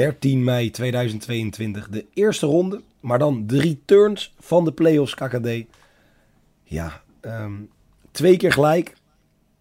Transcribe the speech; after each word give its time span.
13 0.00 0.44
mei 0.44 0.70
2022. 0.70 1.88
De 1.88 2.06
eerste 2.14 2.46
ronde, 2.46 2.82
maar 3.00 3.18
dan 3.18 3.46
de 3.46 3.60
returns 3.60 4.34
van 4.38 4.64
de 4.64 4.72
playoffs 4.72 5.14
KKD. 5.14 5.48
Ja, 6.62 7.02
ehm, 7.20 7.52
twee 8.10 8.36
keer 8.36 8.52
gelijk. 8.52 8.96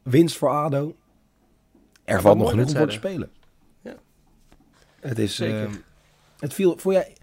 Winst 0.03 0.37
voor 0.37 0.49
ADO. 0.49 0.95
Er 2.03 2.21
valt 2.21 2.37
nog 2.37 2.49
genoeg 2.49 2.67
om 2.67 2.75
voor 2.75 2.87
te 2.87 2.93
spelen. 2.93 3.31
Ja. 3.81 3.95
Het 4.99 5.19
is... 5.19 5.35
Zeker. 5.35 5.63
ehm, 5.63 5.73
het 6.39 6.53
viel... 6.53 6.77
Voor 6.77 6.93
jij, 6.93 7.13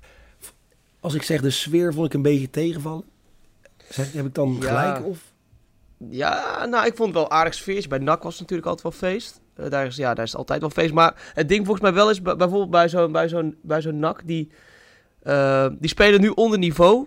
als 1.01 1.15
ik 1.15 1.23
zeg 1.23 1.41
de 1.41 1.51
sfeer 1.51 1.95
vond 1.95 2.07
ik 2.07 2.15
een 2.15 2.23
beetje 2.23 2.51
tegenvallen. 2.51 3.05
Zeg, 3.89 4.13
heb 4.13 4.27
ik 4.27 4.35
dan 4.35 4.57
Ja. 4.61 4.67
gelijk? 4.67 5.07
Of? 5.07 5.33
Ja, 6.11 6.67
nou, 6.67 6.87
ik 6.87 6.97
vond 6.97 7.09
het 7.09 7.19
wel 7.19 7.31
aardig 7.31 7.55
sfeertje. 7.55 7.89
Bij 7.89 7.99
NAC 7.99 8.23
was 8.23 8.33
het 8.33 8.41
natuurlijk 8.41 8.69
altijd 8.69 9.01
wel 9.01 9.11
feest. 9.11 9.41
Eh, 9.55 9.71
daar, 9.71 9.87
is, 9.87 9.97
ja, 9.97 10.15
daar 10.15 10.25
is 10.25 10.37
altijd 10.37 10.61
wel 10.61 10.71
feest. 10.71 10.93
Maar 10.93 11.31
het 11.35 11.49
ding 11.49 11.65
volgens 11.65 11.85
mij 11.85 11.95
wel 11.95 12.11
is, 12.11 12.23
bij- 12.23 12.37
bijvoorbeeld 12.37 12.71
bij 12.71 12.89
zo'n 12.89 13.13
bij 13.13 13.29
zo'n 13.29 13.57
bij 13.63 13.81
zo'n 13.81 13.99
NAC, 13.99 14.21
die, 14.27 14.51
eh, 15.23 15.67
die 15.79 15.89
spelen 15.89 16.21
nu 16.21 16.29
onder 16.29 16.59
niveau. 16.59 17.07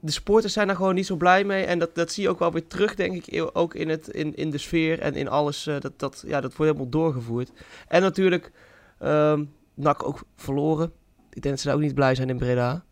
De 0.00 0.10
supporters 0.10 0.52
zijn 0.52 0.66
daar 0.66 0.76
gewoon 0.76 0.94
niet 0.94 1.06
zo 1.06 1.16
blij 1.16 1.44
mee. 1.44 1.64
En 1.64 1.78
dat, 1.78 1.94
dat 1.94 2.12
zie 2.12 2.22
je 2.22 2.28
ook 2.28 2.38
wel 2.38 2.52
weer 2.52 2.66
terug, 2.66 2.94
denk 2.94 3.26
ik, 3.26 3.50
ook 3.52 3.74
in, 3.74 3.88
het, 3.88 4.08
in, 4.08 4.36
in 4.36 4.50
de 4.50 4.58
sfeer 4.58 5.00
en 5.00 5.14
in 5.14 5.28
alles. 5.28 5.66
eh, 5.66 5.80
dat, 5.80 5.92
dat, 5.96 6.24
ja, 6.26 6.40
dat 6.40 6.54
wordt 6.56 6.72
helemaal 6.72 6.88
doorgevoerd. 7.02 7.50
En 7.88 8.02
natuurlijk, 8.02 8.50
ehm 8.98 9.44
NAC 9.74 10.06
ook 10.06 10.22
verloren. 10.36 10.92
Ik 11.30 11.42
denk 11.42 11.54
dat 11.54 11.58
ze 11.60 11.66
daar 11.66 11.76
ook 11.76 11.82
niet 11.82 11.94
blij 11.94 12.14
zijn 12.14 12.28
in 12.28 12.38
Breda. 12.38 12.84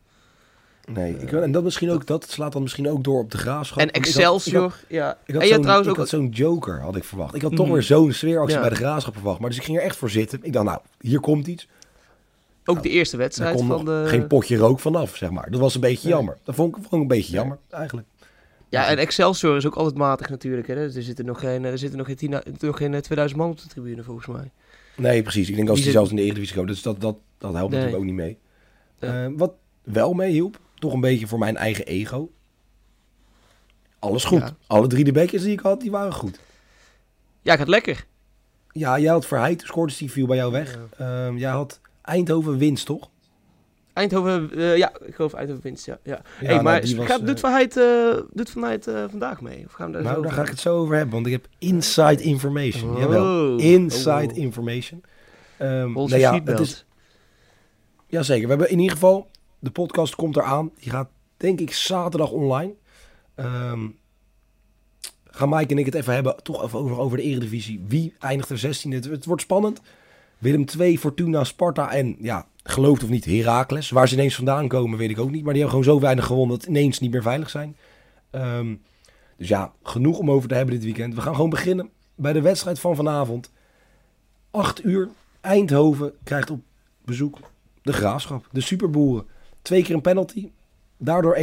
Nee, 0.86 1.16
ik, 1.18 1.32
en 1.32 1.52
dat 1.52 1.62
misschien 1.62 1.90
ook, 1.90 2.06
dat 2.06 2.30
slaat 2.30 2.52
dan 2.52 2.62
misschien 2.62 2.88
ook 2.88 3.04
door 3.04 3.20
op 3.20 3.30
de 3.30 3.38
graafschap. 3.38 3.78
En 3.78 3.84
Want 3.84 3.96
ik 3.96 4.04
had- 4.04 4.14
ik 4.14 4.22
had- 4.24 4.32
Excelsior, 4.34 4.74
ja. 4.88 5.18
Ik 5.24 5.34
had 5.34 5.42
en 5.42 5.48
je 5.48 5.54
zo'n 5.54 5.54
had 5.54 5.62
trouwens 5.62 5.86
ik 5.88 5.92
ook... 5.92 5.98
had 5.98 6.08
zo'n 6.08 6.28
joker, 6.28 6.80
had 6.80 6.96
ik 6.96 7.04
verwacht. 7.04 7.34
Ik 7.34 7.42
had 7.42 7.56
toch 7.56 7.64
Mhm. 7.64 7.74
weer 7.74 7.82
zo'n 7.82 8.12
sfeeractie 8.12 8.54
Ja. 8.54 8.60
bij 8.60 8.70
de 8.70 8.76
graafschap 8.76 9.14
verwacht. 9.14 9.38
Maar 9.40 9.48
dus 9.48 9.58
ik 9.58 9.64
ging 9.64 9.76
er 9.78 9.82
echt 9.82 9.96
voor 9.96 10.10
zitten. 10.10 10.38
Ik 10.42 10.52
dacht, 10.52 10.64
nou, 10.66 10.78
hier 11.00 11.20
komt 11.20 11.46
iets. 11.46 11.68
Ook 12.64 12.82
de 12.82 12.88
eerste 12.88 13.16
wedstrijd 13.16 13.56
kon 13.56 13.66
van 13.66 13.84
nog 13.84 14.02
de... 14.02 14.08
geen 14.08 14.26
potje 14.26 14.56
rook 14.56 14.80
vanaf, 14.80 15.16
zeg 15.16 15.30
maar. 15.30 15.50
Dat 15.50 15.60
was 15.60 15.74
een 15.74 15.80
beetje 15.80 16.08
Nee. 16.08 16.16
jammer. 16.16 16.36
Dat 16.44 16.54
vond 16.54 16.68
ik, 16.68 16.74
vond 16.82 16.92
ik 16.94 17.00
een 17.00 17.06
beetje 17.06 17.32
jammer, 17.32 17.58
eigenlijk. 17.70 18.06
Ja, 18.68 18.86
en 18.88 18.98
Excelsior 18.98 19.56
is 19.56 19.66
ook 19.66 19.74
altijd 19.74 19.96
matig 19.96 20.28
natuurlijk. 20.28 20.66
Hè. 20.66 20.74
Er 20.74 21.02
zitten 21.02 21.24
nog 21.24 21.40
geen, 21.40 21.64
er 21.64 21.78
zitten 21.78 21.98
nog 21.98 22.06
geen, 22.06 22.16
10 22.16 22.30
nog 22.60 22.76
geen 22.76 22.94
eh, 22.94 23.00
2000 23.00 23.40
man 23.40 23.50
op 23.50 23.60
de 23.60 23.68
tribune 23.68 24.02
volgens 24.02 24.26
mij. 24.26 24.50
Nee, 24.96 25.22
precies. 25.22 25.48
Ik 25.48 25.56
denk 25.56 25.66
als 25.68 25.76
Die 25.76 25.84
zit- 25.84 25.94
zelfs 25.94 26.10
in 26.10 26.16
de 26.16 26.22
Eredivisie 26.22 26.56
komt, 26.56 26.68
dus 26.68 26.82
dat, 26.82 27.00
dat, 27.00 27.16
dat 27.38 27.52
helpt 27.54 27.70
Nee. 27.72 27.80
natuurlijk 27.80 27.96
ook 27.96 28.04
niet 28.04 28.14
mee. 28.14 28.38
Ja. 29.00 29.24
Eh, 29.24 29.30
wat 29.36 29.52
wel 29.82 30.12
meehielp, 30.12 30.58
toch 30.78 30.92
een 30.92 31.00
beetje 31.00 31.26
voor 31.26 31.38
mijn 31.38 31.56
eigen 31.56 31.86
ego. 31.86 32.30
Alles 33.98 34.24
goed. 34.24 34.40
Ja. 34.40 34.56
Alle 34.66 34.86
drie 34.86 35.04
de 35.04 35.12
bekjes 35.12 35.42
die 35.42 35.52
ik 35.52 35.60
had, 35.60 35.80
die 35.80 35.90
waren 35.90 36.12
goed. 36.12 36.40
Ja, 37.42 37.56
gaat 37.56 37.68
lekker. 37.68 38.06
Ja, 38.72 38.98
jij 38.98 39.10
had 39.10 39.26
Verheid, 39.26 39.62
scoorde 39.66 39.94
die 39.98 40.10
viel 40.10 40.26
bij 40.26 40.36
jou 40.36 40.52
weg. 40.52 40.78
Ehm, 40.98 41.36
jij 41.36 41.50
had 41.50 41.80
Eindhoven 42.02 42.58
winst, 42.58 42.86
toch? 42.86 43.10
Eindhoven, 43.92 44.50
eh, 44.52 44.76
ja, 44.76 44.92
ik 45.04 45.14
geloof 45.14 45.32
Eindhoven 45.32 45.62
winst, 45.62 45.86
ja. 45.86 45.98
ja. 46.02 46.12
Ja, 46.12 46.22
hey, 46.46 46.48
nou, 46.48 46.62
maar 46.62 46.80
was, 46.80 47.06
gaat, 47.06 47.20
eh, 47.20 47.26
doet 47.26 47.40
Van 47.40 47.52
Heid, 47.52 47.76
eh, 47.76 48.16
doet 48.32 48.50
Van 48.50 48.62
Heid 48.62 48.86
eh, 48.86 49.04
vandaag 49.10 49.40
mee? 49.40 49.64
Of 49.66 49.72
gaan 49.72 49.86
we 49.86 49.92
daar 49.92 50.02
zo 50.02 50.08
Nou, 50.08 50.22
daar 50.22 50.30
over 50.30 50.36
ga 50.36 50.42
ik 50.44 50.50
het 50.50 50.60
zo 50.60 50.76
over 50.78 50.94
hebben, 50.94 51.14
want 51.14 51.26
ik 51.26 51.32
heb 51.32 51.46
inside 51.58 52.22
information. 52.22 52.94
Oh. 52.94 52.98
Jawel, 52.98 53.56
inside 53.58 54.32
Oh. 54.32 54.36
information. 54.36 55.02
Ehm 55.56 55.96
Onze 55.96 56.18
nou 56.18 56.42
ja, 56.44 56.52
het 56.52 56.60
is, 56.60 56.86
jazeker, 58.06 58.42
we 58.42 58.48
hebben 58.48 58.70
in 58.70 58.78
ieder 58.78 58.92
geval, 58.92 59.30
de 59.66 59.72
podcast 59.72 60.14
komt 60.14 60.36
eraan. 60.36 60.70
Die 60.78 60.90
gaat 60.90 61.08
denk 61.36 61.60
ik 61.60 61.72
zaterdag 61.72 62.30
online. 62.30 62.74
Ehm 63.34 63.86
gaan 65.36 65.48
Mike 65.48 65.72
en 65.72 65.78
ik 65.78 65.84
het 65.84 65.94
even 65.94 66.14
hebben, 66.14 66.36
toch 66.42 66.64
even 66.64 66.78
over, 66.78 66.98
over 66.98 67.16
de 67.16 67.22
eredivisie. 67.22 67.84
Wie 67.86 68.14
eindigt 68.18 68.50
er 68.50 68.58
16e? 68.58 68.88
Het, 68.88 69.24
wordt 69.24 69.42
spannend. 69.42 69.80
Willem 70.38 70.64
2, 70.64 70.98
Fortuna, 70.98 71.44
Sparta 71.44 71.92
en 71.92 72.16
ja, 72.20 72.46
geloof 72.62 73.02
of 73.02 73.08
niet, 73.08 73.24
Heracles. 73.24 73.90
Waar 73.90 74.08
ze 74.08 74.14
ineens 74.14 74.34
vandaan 74.34 74.68
komen, 74.68 74.98
weet 74.98 75.10
ik 75.10 75.18
ook 75.18 75.30
niet. 75.30 75.44
Maar 75.44 75.52
die 75.52 75.62
hebben 75.62 75.80
gewoon 75.80 75.96
zo 75.96 76.04
weinig 76.04 76.26
gewonnen 76.26 76.58
dat 76.58 76.68
ineens 76.68 76.98
niet 76.98 77.10
meer 77.10 77.22
veilig 77.22 77.50
zijn. 77.50 77.76
Ehm, 78.30 78.74
dus 79.36 79.48
ja, 79.48 79.72
genoeg 79.82 80.18
om 80.18 80.30
over 80.30 80.48
te 80.48 80.54
hebben 80.54 80.74
dit 80.74 80.84
weekend. 80.84 81.14
We 81.14 81.20
gaan 81.20 81.34
gewoon 81.34 81.50
beginnen 81.50 81.90
bij 82.14 82.32
de 82.32 82.40
wedstrijd 82.40 82.78
van 82.78 82.96
vanavond. 82.96 83.50
8 84.50 84.84
uur, 84.84 85.08
Eindhoven 85.40 86.12
krijgt 86.24 86.50
op 86.50 86.60
bezoek 87.04 87.38
de 87.82 87.92
Graafschap, 87.92 88.48
de 88.52 88.60
Superboeren. 88.60 89.26
Twee 89.66 89.82
keer 89.82 89.94
een 89.94 90.00
penalty, 90.00 90.50
daardoor 90.96 91.36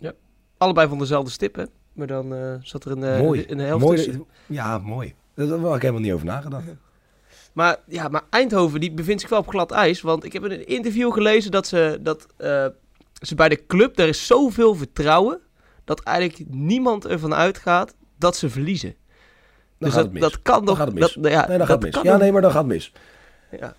1-1. 0.00 0.12
Allebei 0.58 0.88
van 0.88 0.98
dezelfde 0.98 1.30
stip, 1.30 1.54
hè? 1.54 1.64
Maar 1.92 2.06
dan 2.06 2.34
eh, 2.34 2.54
zat 2.62 2.84
er 2.84 2.90
een, 2.90 3.04
eh, 3.04 3.20
mooi. 3.20 3.44
een 3.48 3.58
helft 3.58 3.84
mooi. 3.84 3.96
tussen. 3.96 4.26
Ja, 4.46 4.78
mooi. 4.78 5.14
Daar 5.34 5.48
had 5.48 5.76
ik 5.76 5.82
helemaal 5.82 6.02
niet 6.02 6.12
over 6.12 6.26
nagedacht. 6.26 6.64
Maar, 7.52 7.76
ja, 7.86 8.08
maar 8.08 8.22
Eindhoven 8.30 8.80
die 8.80 8.92
bevindt 8.92 9.20
zich 9.20 9.30
wel 9.30 9.38
op 9.38 9.48
glad 9.48 9.70
ijs. 9.70 10.00
Want 10.00 10.24
ik 10.24 10.32
heb 10.32 10.44
in 10.44 10.50
een 10.50 10.66
interview 10.66 11.12
gelezen 11.12 11.50
dat 11.50 11.66
ze, 11.66 11.98
dat, 12.00 12.26
eh, 12.36 12.66
ze 13.20 13.34
bij 13.34 13.48
de 13.48 13.66
club... 13.66 13.98
Er 13.98 14.08
is 14.08 14.26
zoveel 14.26 14.74
vertrouwen 14.74 15.40
dat 15.84 16.02
eigenlijk 16.02 16.48
niemand 16.50 17.06
ervan 17.06 17.34
uitgaat 17.34 17.94
dat 18.18 18.36
ze 18.36 18.50
verliezen. 18.50 18.94
Dan 19.78 19.88
dus 19.88 19.88
gaat 19.88 19.96
dat, 19.96 20.04
het 20.04 20.12
mis. 20.12 20.22
dat 20.22 20.42
kan 20.42 20.54
Dan 20.54 20.64
nog... 20.64 20.76
gaat 20.76 20.86
het 20.86 20.94
mis. 20.94 21.12
Dat, 21.12 21.32
ja, 21.32 21.48
Nee, 21.48 21.58
dan 21.58 21.66
gaat 21.66 21.82
het 21.82 21.94
mis. 21.94 22.02
Ja, 22.02 22.16
nee, 22.16 22.32
maar 22.32 22.42
dan 22.42 22.50
gaat 22.50 22.64
het 22.64 22.72
mis. 22.72 22.92
ja. 23.50 23.74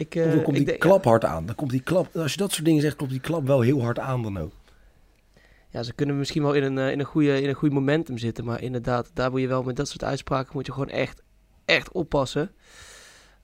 Ik, 0.00 0.14
Of 0.14 0.22
eh, 0.22 0.30
dan 0.32 0.42
komt 0.42 0.56
die 0.56 0.64
denk- 0.64 0.78
klap 0.80 1.04
hard 1.04 1.24
aan. 1.24 1.46
Dan 1.46 1.54
komt 1.54 1.70
die 1.70 1.80
klap, 1.82 2.16
als 2.16 2.32
je 2.32 2.38
dat 2.38 2.52
soort 2.52 2.64
dingen 2.64 2.80
zegt, 2.80 2.96
klopt 2.96 3.12
die 3.12 3.20
klap 3.20 3.46
wel 3.46 3.60
heel 3.60 3.82
hard 3.82 3.98
aan 3.98 4.22
dan 4.22 4.38
ook. 4.38 4.52
Ja, 5.70 5.82
ze 5.82 5.92
kunnen 5.92 6.18
misschien 6.18 6.42
wel 6.42 6.52
in 6.54 6.62
een, 6.62 6.78
eh, 6.78 6.90
in, 6.90 6.98
een 6.98 7.04
goede, 7.06 7.40
in 7.42 7.48
een 7.48 7.54
goede 7.54 7.74
momentum 7.74 8.18
zitten. 8.18 8.44
Maar 8.44 8.62
inderdaad, 8.62 9.10
daar 9.14 9.30
moet 9.30 9.40
je 9.40 9.46
wel 9.46 9.62
met 9.62 9.76
dat 9.76 9.88
soort 9.88 10.04
uitspraken 10.04 10.50
moet 10.54 10.66
je 10.66 10.72
gewoon 10.72 10.88
echt, 10.88 11.22
echt 11.64 11.92
oppassen. 11.92 12.50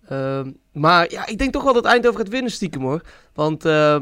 Ehm, 0.08 0.52
maar 0.72 1.10
ja, 1.10 1.26
ik 1.26 1.38
denk 1.38 1.52
toch 1.52 1.62
wel 1.62 1.72
dat 1.72 1.84
Eindhoven 1.84 2.18
gaat 2.20 2.28
winnen 2.28 2.50
stiekem 2.50 2.82
hoor. 2.82 3.00
Want, 3.34 3.64
eh, 3.64 3.94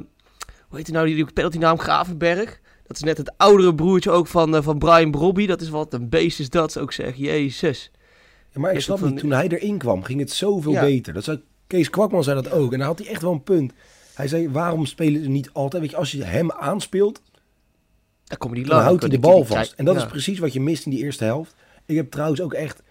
hoe 0.69 0.76
heet 0.76 0.86
hij 0.86 0.94
nou, 0.94 1.06
die, 1.06 1.15
die 1.15 1.32
penaltynaam 1.32 1.78
Gravenberg? 1.78 2.60
Dat 2.86 2.97
is 2.97 3.03
net 3.03 3.16
het 3.19 3.32
oudere 3.36 3.75
broertje 3.75 4.10
ook 4.10 4.26
van, 4.26 4.62
van 4.62 4.78
Brian 4.78 5.10
Brobby. 5.10 5.47
Dat 5.47 5.60
is 5.60 5.69
wat 5.69 5.94
een 5.94 6.09
beest 6.09 6.41
is 6.41 6.50
dat, 6.50 6.72
zou 6.72 6.84
ik 6.84 6.91
zeggen. 6.91 7.22
Jezus. 7.22 7.91
Ja, 8.53 8.60
maar 8.60 8.72
ik 8.72 8.81
snap 8.81 9.00
niet, 9.00 9.19
toen 9.19 9.31
hij 9.31 9.48
erin 9.48 9.78
kwam, 9.78 10.03
ging 10.03 10.21
het 10.21 10.31
zoveel 10.31 10.72
Ja. 10.72 10.81
beter. 10.81 11.12
Dat 11.12 11.25
zei, 11.25 11.42
Kees 11.75 11.91
Kwakman 11.91 12.25
zei 12.25 12.43
dat 12.43 12.53
ook. 12.53 12.73
En 12.73 12.79
daar 12.79 12.87
had 12.89 12.99
hij 12.99 13.09
echt 13.09 13.23
wel 13.23 13.33
een 13.33 13.43
punt. 13.43 13.73
Hij 14.15 14.29
zei, 14.29 14.51
waarom 14.51 14.87
spelen 14.87 15.23
ze 15.23 15.29
niet 15.29 15.51
altijd? 15.53 15.83
Weet 15.83 15.91
je, 15.91 15.97
als 15.97 16.11
je 16.12 16.25
hem 16.25 16.53
aanspeelt, 16.53 17.23
Daar 18.25 18.39
komen 18.39 18.57
die 18.57 18.65
dan 18.67 18.75
lang. 18.75 18.87
houdt 18.87 19.03
hij 19.03 19.11
de 19.11 19.19
bal 19.19 19.37
die- 19.37 19.47
die- 19.47 19.57
vast. 19.57 19.73
En 19.73 19.84
dat 19.84 19.95
ja. 19.95 20.01
is 20.01 20.07
precies 20.07 20.39
wat 20.39 20.53
je 20.53 20.61
mist 20.61 20.84
in 20.84 20.91
die 20.91 21.01
eerste 21.03 21.25
helft. 21.25 21.55
Ik 21.87 21.97
heb 21.97 22.11
trouwens 22.11 22.41
ook 22.41 22.53
echt 22.53 22.83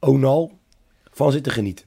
Onal 0.00 0.58
van 1.10 1.32
zitten 1.32 1.52
genieten. 1.52 1.86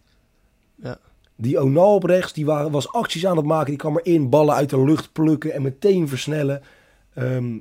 Ja. 0.76 0.98
Die 1.36 1.62
Onal 1.62 1.96
op 1.96 2.04
rechts, 2.04 2.34
die 2.34 2.46
waren, 2.46 2.72
was 2.72 2.92
acties 2.92 3.26
aan 3.26 3.38
het 3.38 3.46
maken. 3.46 3.68
Die 3.70 3.78
kwam 3.78 3.98
erin, 3.98 4.30
ballen 4.30 4.56
uit 4.56 4.70
de 4.70 4.84
lucht 4.84 5.12
plukken 5.12 5.54
en 5.54 5.62
meteen 5.62 6.08
versnellen. 6.08 6.62
Ehm, 7.14 7.54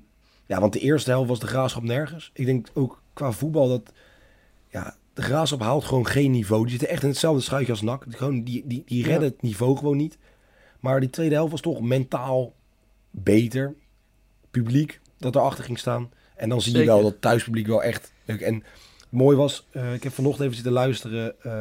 ja, 0.47 0.61
want 0.61 0.73
de 0.73 0.79
eerste 0.81 1.11
helft 1.11 1.29
was 1.29 1.41
de 1.41 1.47
graafschap 1.47 1.83
nergens. 1.83 2.31
Ik 2.35 2.47
denk 2.47 2.69
ook 2.75 3.03
qua 3.13 3.33
voetbal 3.33 3.69
dat... 3.69 3.93
Ja, 4.69 4.97
de 5.15 5.23
graafschap 5.23 5.61
haalt 5.61 5.85
gewoon 5.85 6.07
geen 6.07 6.31
niveau. 6.31 6.63
Die 6.63 6.71
zitten 6.71 6.89
echt 6.89 7.03
in 7.03 7.09
hetzelfde 7.09 7.43
schuitje 7.43 7.73
als 7.73 7.83
NAC. 7.83 8.05
Gewoon, 8.09 8.43
die, 8.43 8.63
die, 8.67 8.83
die 8.87 9.05
redden 9.05 9.29
Ja. 9.29 9.33
het 9.35 9.43
niveau 9.43 9.77
gewoon 9.77 9.97
niet. 9.97 10.19
Maar 10.81 11.01
die 11.01 11.11
tweede 11.11 11.35
helft 11.35 11.51
was 11.51 11.61
toch 11.61 11.81
mentaal 11.81 12.55
beter. 13.11 13.75
Publiek 14.51 15.01
dat 15.19 15.35
erachter 15.35 15.65
ging 15.65 15.79
staan. 15.79 16.11
En 16.37 16.49
dan 16.49 16.61
zie 16.61 16.79
je 16.79 16.85
wel 16.85 17.03
dat 17.03 17.21
thuispubliek 17.21 17.67
wel 17.67 17.83
echt... 17.83 18.13
En 18.27 18.63
mooi 19.09 19.37
was, 19.37 19.67
eh, 19.71 19.95
ik 19.95 20.03
heb 20.03 20.13
vanochtend 20.13 20.43
even 20.43 20.55
zitten 20.55 20.73
luisteren... 20.73 21.35
eh, 21.43 21.53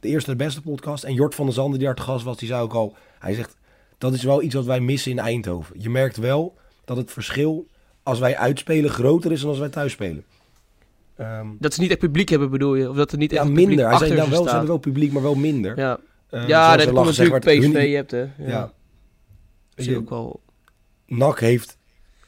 de 0.00 0.08
eerste 0.08 0.30
de 0.30 0.36
beste 0.36 0.62
podcast. 0.62 1.04
En 1.04 1.14
Jort 1.14 1.34
van 1.34 1.44
der 1.44 1.54
Zanden, 1.54 1.78
die 1.78 1.86
daar 1.86 1.96
te 1.96 2.02
gast 2.02 2.24
was, 2.24 2.36
die 2.36 2.48
zei 2.48 2.62
ook 2.62 2.72
al... 2.74 2.96
Hij 3.18 3.34
zegt, 3.34 3.56
dat 3.98 4.14
is 4.14 4.22
wel 4.22 4.42
iets 4.42 4.54
wat 4.54 4.64
wij 4.64 4.80
missen 4.80 5.10
in 5.10 5.18
Eindhoven. 5.18 5.80
Je 5.80 5.90
merkt 5.90 6.16
wel 6.16 6.56
dat 6.84 6.96
het 6.96 7.12
verschil 7.12 7.66
als 8.02 8.18
wij 8.18 8.36
uitspelen 8.36 8.90
groter 8.90 9.32
is 9.32 9.40
dan 9.40 9.48
als 9.48 9.58
wij 9.58 9.68
thuis 9.68 9.92
spelen. 9.92 10.24
Ehm, 11.16 11.46
Dat 11.58 11.74
ze 11.74 11.80
niet 11.80 11.90
echt 11.90 11.98
publiek 11.98 12.28
hebben, 12.28 12.50
bedoel 12.50 12.74
je? 12.74 12.90
Of 12.90 12.96
dat 12.96 13.12
er 13.12 13.18
niet 13.18 13.32
echt 13.32 13.42
ja, 13.44 13.48
minder. 13.50 13.88
Hij 13.88 13.98
zei 13.98 14.10
achter 14.10 14.16
nou 14.16 14.30
wel, 14.30 14.42
ze 14.42 14.48
hebben 14.48 14.68
wel 14.68 14.78
publiek, 14.78 15.12
maar 15.12 15.22
wel 15.22 15.34
minder. 15.34 15.78
Ja, 15.78 15.98
Eh, 16.30 16.48
ja 16.48 16.76
dat 16.76 16.90
komt 16.92 17.06
natuurlijk 17.06 17.44
PSV 17.44 17.60
hun- 17.72 17.92
hebt, 17.94 18.10
hè. 18.10 18.20
Ja. 18.20 18.28
Ja. 18.38 18.72
Zie 19.76 19.90
je 19.90 19.96
ook 19.98 20.10
wel. 20.10 20.40
NAC 21.06 21.40
heeft 21.40 21.76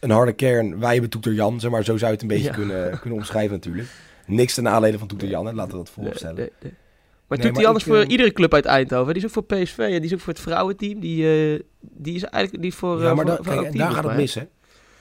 een 0.00 0.10
harde 0.10 0.32
kern. 0.32 0.78
Wij 0.78 0.92
hebben 0.92 1.10
Toeter 1.10 1.32
Jan, 1.32 1.60
zeg 1.60 1.70
maar. 1.70 1.84
Zo 1.84 1.96
zou 1.96 2.06
je 2.06 2.12
het 2.12 2.22
een 2.22 2.28
beetje 2.28 2.44
Ja. 2.44 2.52
kunnen, 2.54 2.90
kunnen 3.00 3.18
omschrijven 3.18 3.52
natuurlijk. 3.52 3.88
Niks 4.26 4.54
ten 4.54 4.62
nadele 4.62 4.98
van 4.98 5.08
Toeter 5.08 5.28
Jan, 5.28 5.46
hè. 5.46 5.52
laten 5.52 5.70
we 5.72 5.76
dat 5.76 5.90
vooropstellen. 5.90 6.34
nee, 6.36 6.50
nee. 6.62 6.72
Maar 7.28 7.38
Nee, 7.38 7.52
hij 7.52 7.66
anders 7.66 7.84
ik, 7.84 7.90
voor 7.92 8.00
eh, 8.00 8.08
iedere 8.10 8.32
club 8.32 8.54
uit 8.54 8.64
Eindhoven. 8.64 9.14
Die 9.14 9.22
is 9.22 9.28
ook 9.28 9.34
voor 9.46 9.58
PSV 9.58 9.78
en 9.78 9.90
die 9.90 10.00
is 10.00 10.12
ook 10.14 10.20
voor 10.20 10.32
het 10.32 10.42
vrouwenteam. 10.42 11.00
Die, 11.00 11.24
eh, 11.54 11.60
die 11.80 12.14
is 12.14 12.22
eigenlijk 12.24 12.62
die 12.62 12.72
is 12.72 12.78
voor. 12.78 13.02
Ja, 13.02 13.08
eh, 13.10 13.14
maar 13.16 13.26
voor, 13.26 13.36
da- 13.36 13.42
voor 13.42 13.44
kijk, 13.44 13.56
elk 13.56 13.64
en 13.66 13.72
team, 13.72 13.84
daar 13.84 13.94
gaat 13.96 14.04
het 14.04 14.16
mis, 14.16 14.34
hè. 14.34 14.42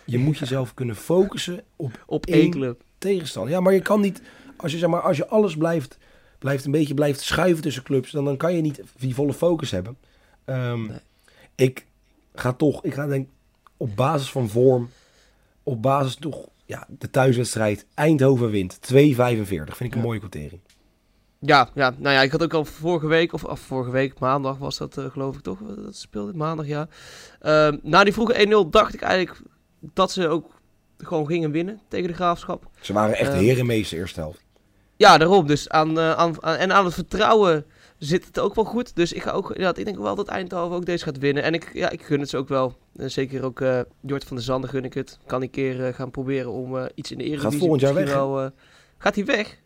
Je 0.06 0.18
moet 0.18 0.38
jezelf 0.38 0.74
kunnen 0.74 0.96
focussen 0.96 1.62
op. 1.76 2.04
Op 2.06 2.26
één 2.26 2.50
club. 2.52 2.82
Tegenstander. 3.10 3.52
Ja, 3.52 3.60
maar 3.60 3.74
je 3.74 3.82
kan 3.82 4.02
niet, 4.02 4.22
als 4.58 4.72
je, 4.72 4.78
zeg 4.78 4.90
maar, 4.90 5.02
als 5.02 5.18
je 5.18 5.28
alles 5.28 5.58
blijft, 5.58 5.98
blijft 6.40 6.66
een 6.66 6.72
beetje 6.72 6.94
blijft 6.94 7.22
schuiven 7.22 7.62
tussen 7.64 7.84
clubs, 7.84 8.12
dan, 8.12 8.26
dan 8.26 8.38
kan 8.38 8.56
je 8.56 8.62
niet 8.62 8.82
die 8.98 9.16
volle 9.16 9.34
focus 9.34 9.72
hebben. 9.72 9.98
Ehm, 10.46 10.86
Nee. 10.86 10.98
Ik 11.56 11.86
ga 12.34 12.54
toch, 12.54 12.84
ik 12.84 12.94
ga 12.94 13.08
denk 13.08 13.28
op 13.78 13.96
basis 13.96 14.32
van 14.32 14.50
vorm, 14.50 14.90
op 15.64 15.82
basis 15.82 16.16
toch, 16.16 16.48
ja, 16.66 16.88
de 16.90 17.10
thuiswedstrijd, 17.10 17.86
Eindhoven 17.94 18.50
wint 18.50 18.80
2,45. 18.82 19.78
Vind 19.78 19.90
ik 19.90 19.92
een 19.92 19.98
Ja. 20.00 20.06
mooie 20.06 20.20
quotering. 20.20 20.60
Ja, 21.40 21.70
ja, 21.74 21.94
nou 21.98 22.16
ja, 22.16 22.22
ik 22.22 22.32
had 22.32 22.44
ook 22.44 22.54
al 22.54 22.66
vorige 22.66 23.08
week, 23.08 23.34
of, 23.34 23.44
of 23.44 23.60
vorige 23.60 23.92
week, 23.92 24.20
maandag 24.20 24.58
was 24.58 24.78
dat 24.78 24.98
uh, 24.98 25.06
geloof 25.06 25.36
ik 25.36 25.42
toch, 25.42 25.60
dat 25.76 25.96
speelde 25.96 26.34
maandag, 26.34 26.68
ja. 26.68 26.88
Uh, 27.42 27.72
na 27.82 28.04
die 28.04 28.14
vroege 28.14 28.66
1-0 28.68 28.70
dacht 28.70 28.94
ik 28.94 29.02
eigenlijk 29.02 29.42
dat 29.80 30.12
ze 30.12 30.28
ook 30.28 30.55
gewoon 30.98 31.26
gingen 31.26 31.52
winnen 31.52 31.80
tegen 31.88 32.08
de 32.08 32.14
Graafschap. 32.14 32.70
Ze 32.82 32.94
waren 32.94 33.16
echt 33.16 33.34
uh, 33.34 33.40
herenmeester 33.40 33.98
eerste 33.98 34.20
helft. 34.20 34.44
Ja, 34.96 35.18
daarom. 35.18 35.48
Dus 35.48 35.70
aan, 35.70 35.98
uh, 35.98 36.12
aan, 36.12 36.44
aan, 36.44 36.56
en 36.56 36.74
aan 36.74 36.86
het 36.86 36.94
vertrouwen 36.94 37.66
zit 37.98 38.26
het 38.26 38.40
ook 38.40 38.56
wel 38.56 38.64
goed. 38.64 38.96
Dus 38.96 39.14
ik, 39.14 39.22
ga 39.22 39.32
ook, 39.32 39.54
ja, 39.58 39.76
ik 39.76 39.86
denk 39.86 39.98
wel 39.98 40.16
dat 40.16 40.28
Eindhoven 40.28 40.76
ook 40.76 40.86
deze 40.86 41.04
gaat 41.04 41.18
winnen. 41.18 41.44
En 41.44 41.54
ik, 41.54 41.70
ja, 41.74 41.90
ik 41.90 42.04
gun 42.04 42.20
het 42.20 42.30
ze 42.30 42.38
ook 42.38 42.48
wel. 42.48 42.78
En 42.96 43.12
zeker 43.12 43.44
ook 43.44 43.60
uh, 43.60 43.80
Jort 44.02 44.24
van 44.24 44.36
der 44.36 44.46
Zanden 44.46 44.70
gun 44.70 44.84
ik 44.86 44.94
het. 44.94 45.20
Kan 45.26 45.42
een 45.42 45.50
keer 45.50 45.88
uh, 45.88 45.94
gaan 45.94 46.12
proberen 46.12 46.52
om 46.52 46.76
uh, 46.76 46.86
iets 46.96 47.12
in 47.12 47.18
de 47.18 47.24
Eredivisie... 47.24 47.52
Gaat 47.52 47.60
volgend 47.60 47.82
jaar 47.82 47.94
weg, 47.94 48.14
wel, 48.14 48.52
Gaat 48.98 49.16
hij 49.16 49.26
weg? 49.26 49.58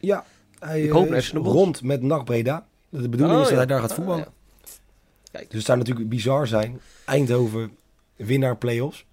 Ja, 0.00 0.24
hij 0.58 0.82
ik 0.82 0.90
hoop 0.90 1.12
is 1.12 1.32
rond 1.32 1.82
met 1.82 2.02
NAC 2.02 2.24
Breda. 2.24 2.66
De 2.88 3.08
bedoeling 3.08 3.38
oh, 3.38 3.42
is 3.42 3.48
dat 3.48 3.50
ja. 3.50 3.56
hij 3.56 3.66
daar 3.66 3.80
gaat 3.80 3.94
voetballen. 3.94 4.26
Oh, 4.26 4.32
ja. 5.32 5.38
Dus 5.38 5.48
het 5.48 5.64
zou 5.64 5.78
natuurlijk 5.78 6.08
bizar 6.08 6.46
zijn. 6.46 6.80
Eindhoven 7.04 7.76
winnaar 8.16 8.56
play-offs. 8.56 9.06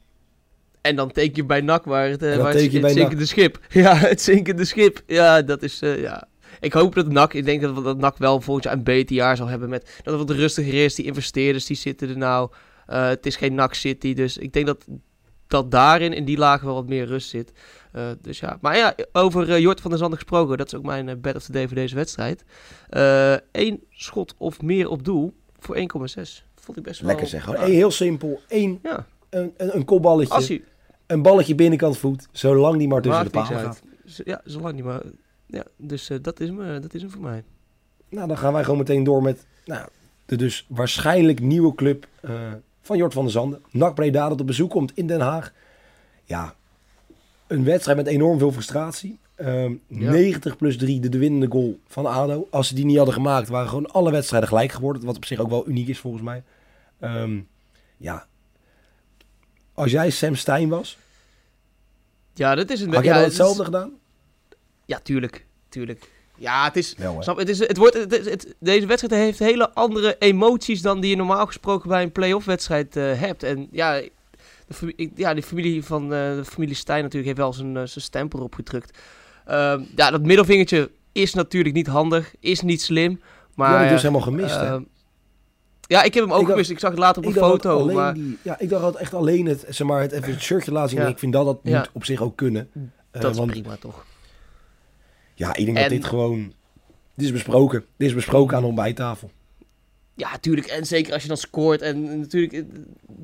En 0.82 0.96
dan 0.96 1.12
teken 1.12 1.36
je 1.36 1.46
bij 1.46 1.62
NAC 1.62 1.86
waar 1.86 2.10
het, 2.10 2.20
dan 2.20 2.38
waar 2.38 2.54
het, 2.54 2.60
zinkende 2.94 3.26
schip. 3.26 3.60
Ja, 3.70 3.96
het 3.96 4.22
zinkende 4.22 4.66
schip. 4.66 5.02
Ja, 5.06 5.42
dat 5.42 5.64
is... 5.64 5.80
ja. 5.80 6.28
Ik 6.60 6.74
hoop 6.74 6.96
dat 6.96 7.08
NAC, 7.08 7.34
ik 7.34 7.46
denk 7.46 7.62
dat, 7.62 7.84
dat 7.84 7.98
NAC 7.98 8.18
wel 8.18 8.42
volgend 8.42 8.66
jaar 8.66 8.74
een 8.74 8.84
beter 8.84 9.16
jaar 9.16 9.38
zal 9.38 9.48
hebben. 9.48 9.70
Met, 9.70 10.00
dat 10.04 10.20
het 10.20 10.28
wat 10.28 10.38
rustiger 10.38 10.84
is. 10.84 10.96
Die 10.96 11.06
investeerders 11.06 11.66
die 11.66 11.76
zitten 11.76 12.10
er 12.10 12.18
nou. 12.18 12.52
Uh, 12.90 13.08
het 13.08 13.26
is 13.26 13.36
geen 13.36 13.54
NAC 13.54 13.74
City. 13.74 14.14
Dus 14.14 14.38
ik 14.38 14.54
denk 14.54 14.66
dat, 14.66 14.86
dat 15.48 15.72
daarin, 15.72 16.14
in 16.14 16.26
die 16.26 16.38
lagen, 16.38 16.66
wel 16.66 16.76
wat 16.76 16.88
meer 16.88 17.06
rust 17.06 17.30
zit. 17.30 17.52
Dus 18.22 18.40
ja. 18.40 18.58
Maar 18.62 18.78
ja, 18.78 18.96
over 19.12 19.60
Jort 19.60 19.82
van 19.82 19.90
der 19.90 20.00
Zanden 20.00 20.20
gesproken. 20.20 20.58
Dat 20.58 20.68
is 20.68 20.76
ook 20.76 20.86
mijn 20.86 21.22
bed 21.22 21.36
of 21.36 21.44
the 21.44 21.52
day 21.52 21.68
voor 21.68 21.76
deze 21.76 21.96
wedstrijd. 21.96 22.44
Eén 23.52 23.84
schot 23.90 24.36
of 24.38 24.62
meer 24.62 24.90
op 24.90 25.06
doel 25.06 25.34
voor 25.60 25.76
1,6. 25.78 25.84
Vond 26.56 26.78
ik 26.78 26.84
best 26.84 27.00
wel... 27.00 27.10
Lekker 27.10 27.28
zeg. 27.28 27.52
Ja. 27.52 27.66
Heel 27.66 27.92
simpel. 27.92 28.42
Eén, 28.48 28.80
ja. 28.84 29.06
Een, 29.30 29.54
een, 29.58 29.76
een 29.76 29.86
kopballetje. 29.86 30.34
Als 30.34 30.48
hij... 30.48 30.64
Een 31.08 31.22
balletje 31.22 31.56
binnenkant 31.56 31.98
voet. 31.98 32.28
Zolang 32.32 32.78
die 32.78 32.88
maar 32.88 33.02
tussen 33.02 33.24
de 33.24 33.30
palen 33.30 33.60
gaat. 33.60 33.82
Ja, 34.04 34.42
zolang 34.44 34.74
die 34.74 34.84
maar... 34.84 35.02
Ja, 35.46 35.64
dus 35.76 36.10
uh, 36.10 36.18
dat, 36.22 36.40
is 36.40 36.52
me, 36.52 36.80
dat 36.80 36.94
is 36.94 37.02
hem 37.02 37.12
voor 37.12 37.22
mij. 37.22 37.44
Nou, 38.10 38.28
dan 38.28 38.38
gaan 38.38 38.54
wij 38.54 38.64
gewoon 38.64 38.78
meteen 38.78 39.04
door 39.04 39.22
met 39.22 39.46
nou, 39.66 39.88
de 40.26 40.36
dus 40.36 40.66
waarschijnlijk 40.70 41.40
nieuwe 41.40 41.76
club 41.76 42.08
uh, 42.22 42.32
van 42.82 42.98
Jort 42.98 43.14
van 43.14 43.24
der 43.24 43.32
Zanden. 43.32 43.62
NAC 43.72 43.96
Breda 43.96 44.30
dat 44.30 44.42
op 44.42 44.48
bezoek 44.48 44.70
komt 44.70 44.92
in 44.96 45.08
Den 45.08 45.20
Haag. 45.20 45.54
Ja, 46.24 46.56
een 47.48 47.64
wedstrijd 47.64 47.98
met 47.98 48.08
enorm 48.08 48.40
veel 48.40 48.52
frustratie. 48.52 49.20
Um, 49.42 49.82
ja. 49.88 50.12
90 50.12 50.58
plus 50.58 50.78
3, 50.78 51.00
de, 51.00 51.10
de 51.10 51.18
winnende 51.18 51.48
goal 51.50 51.80
van 51.88 52.06
ADO. 52.06 52.48
Als 52.50 52.68
ze 52.68 52.76
die 52.76 52.86
niet 52.86 52.98
hadden 52.98 53.14
gemaakt, 53.14 53.50
waren 53.50 53.70
gewoon 53.70 53.92
alle 53.92 54.12
wedstrijden 54.12 54.50
gelijk 54.50 54.72
geworden. 54.72 55.06
Wat 55.06 55.16
op 55.16 55.26
zich 55.26 55.40
ook 55.40 55.50
wel 55.50 55.68
uniek 55.68 55.88
is 55.88 56.00
volgens 56.00 56.24
mij. 56.24 56.44
Um, 57.02 57.48
ja, 57.98 58.28
als 59.80 59.92
jij 59.92 60.10
Sam 60.10 60.36
Stein 60.36 60.70
was... 60.70 60.98
Ja, 62.34 62.56
dat 62.56 62.70
is 62.70 62.82
een... 62.82 62.94
Had 62.94 63.04
jij 63.04 63.18
ja, 63.18 63.24
hetzelfde 63.24 63.60
is... 63.60 63.66
gedaan? 63.66 63.92
Ja, 64.86 65.00
tuurlijk. 65.04 65.46
Tuurlijk. 65.70 66.10
Ja, 66.36 66.64
het 66.64 66.78
is. 66.78 66.96
Wel, 66.98 67.22
snap, 67.22 67.38
het 67.38 67.50
is 67.50 67.60
het 67.60 67.78
wordt, 67.78 67.96
het, 67.96 68.12
het, 68.12 68.56
deze 68.60 68.86
wedstrijd 68.86 69.24
heeft 69.24 69.40
hele 69.40 69.74
andere 69.74 70.16
emoties 70.20 70.82
dan 70.82 71.00
die 71.00 71.10
je 71.10 71.16
normaal 71.16 71.46
gesproken 71.46 71.90
bij 71.90 72.04
een 72.04 72.12
play-off 72.12 72.46
wedstrijd 72.46 72.96
uh, 72.96 73.20
hebt. 73.20 73.44
En 73.44 73.68
ja, 73.72 74.02
de, 74.68 74.94
ik, 74.96 75.12
ja, 75.16 75.34
die 75.34 75.44
familie 75.44 75.84
van 75.84 76.04
uh, 76.04 76.10
de 76.10 76.46
familie 76.46 76.76
Stijn 76.76 77.02
natuurlijk 77.02 77.26
heeft 77.26 77.38
wel 77.38 77.54
zijn, 77.54 77.76
uh, 77.76 77.84
zijn 77.86 78.04
stempel 78.04 78.40
opgedrukt. 78.40 78.98
Uh, 79.48 79.82
ja, 79.96 80.12
dat 80.12 80.22
middelvingertje 80.22 80.92
is 81.12 81.34
natuurlijk 81.34 81.76
niet 81.76 81.88
handig, 81.88 82.34
is 82.40 82.62
niet 82.62 82.82
slim. 82.82 83.22
Maar, 83.56 83.74
ja, 83.74 83.82
die 83.82 83.90
dus 83.90 84.02
helemaal 84.02 84.22
gemist, 84.22 84.56
hè? 84.56 84.78
Ja, 85.90 86.04
ik 86.04 86.14
heb 86.14 86.24
hem 86.24 86.34
ook 86.34 86.42
ik 86.42 86.48
gemist. 86.48 86.70
Dacht, 86.70 86.70
ik 86.70 86.80
zag 86.80 86.90
het 86.90 87.00
later 87.00 87.22
op 87.22 87.28
een 87.28 87.34
foto. 87.34 87.86
Maar... 87.86 88.14
Die, 88.14 88.38
ja, 88.42 88.60
ik 88.60 88.70
dacht 88.70 88.96
echt 88.96 89.14
alleen 89.14 89.46
het, 89.46 89.66
zeg 89.70 89.88
maar, 89.88 90.02
het, 90.02 90.12
even 90.12 90.32
het 90.32 90.42
shirtje 90.42 90.72
laten 90.72 90.90
zien. 90.90 91.00
Ja. 91.00 91.08
Ik 91.08 91.20
vind 91.20 91.34
dat 91.34 91.46
dat 91.46 91.60
ja. 91.64 91.78
moet 91.78 91.90
op 91.94 92.06
zich 92.06 92.22
ook 92.22 92.36
kunnen. 92.36 92.70
Dat 93.12 93.32
is 93.32 93.38
want, 93.38 93.52
prima, 93.52 93.76
toch? 93.76 94.06
Ja, 95.34 95.56
ik 95.56 95.66
denk 95.66 95.78
en... 95.78 95.84
dat 95.84 95.92
dit 95.92 96.06
gewoon... 96.06 96.54
Dit 97.16 97.26
is 97.26 97.32
besproken. 97.32 97.86
Dit 97.98 98.08
is 98.08 98.14
besproken 98.14 98.56
aan 98.56 98.62
de 98.62 98.68
ontbijttafel. 98.68 99.32
Ja, 100.16 100.38
tuurlijk. 100.38 100.68
En 100.68 100.86
zeker 100.86 101.14
als 101.14 101.22
je 101.22 101.28
dan 101.28 101.38
scoort. 101.38 101.82
En 101.82 102.20
natuurlijk, 102.20 102.64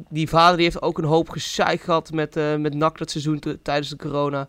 die 0.09 0.29
vader 0.29 0.55
die 0.55 0.65
heeft 0.65 0.81
ook 0.81 0.97
een 0.97 1.03
hoop 1.03 1.29
gezeik 1.29 1.81
gehad 1.81 2.11
met, 2.11 2.37
uh, 2.37 2.55
met 2.55 2.73
NAC 2.73 2.97
dat 2.97 3.11
seizoen 3.11 3.41
tijdens 3.61 3.89
de 3.89 3.95
corona. 3.95 4.47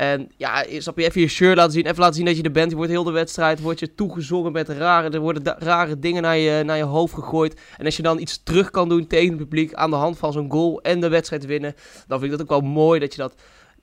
En 0.00 0.30
ja, 0.36 0.64
snap 0.78 0.98
je, 0.98 1.04
even 1.04 1.20
je 1.20 1.28
shirt 1.28 1.56
laten 1.56 1.72
zien. 1.72 1.86
Even 1.86 1.98
laten 1.98 2.14
zien 2.14 2.24
dat 2.24 2.36
je 2.36 2.42
er 2.42 2.50
bent. 2.50 2.70
Je 2.70 2.76
wordt 2.76 2.90
heel 2.90 3.04
de 3.04 3.10
wedstrijd, 3.10 3.60
wordt 3.60 3.80
je 3.80 3.94
toegezongen 3.94 4.52
met 4.52 4.68
rare... 4.68 5.10
Er 5.10 5.20
worden 5.20 5.54
rare 5.58 5.98
dingen 5.98 6.22
naar 6.22 6.36
je, 6.36 6.62
naar 6.64 6.76
je 6.76 6.82
hoofd 6.82 7.14
gegooid. 7.14 7.60
En 7.76 7.84
als 7.84 7.96
je 7.96 8.02
dan 8.02 8.18
iets 8.18 8.42
terug 8.42 8.70
kan 8.70 8.88
doen 8.88 9.06
tegen 9.06 9.28
het 9.28 9.36
publiek 9.36 9.74
aan 9.74 9.90
de 9.90 9.96
hand 9.96 10.18
van 10.18 10.32
zo'n 10.32 10.50
goal 10.50 10.80
en 10.82 11.00
de 11.00 11.08
wedstrijd 11.08 11.46
winnen... 11.46 11.74
Dan 12.06 12.18
vind 12.18 12.32
ik 12.32 12.38
dat 12.38 12.40
ook 12.40 12.60
wel 12.60 12.70
mooi 12.70 13.00
dat 13.00 13.14
je 13.14 13.20
dat 13.20 13.34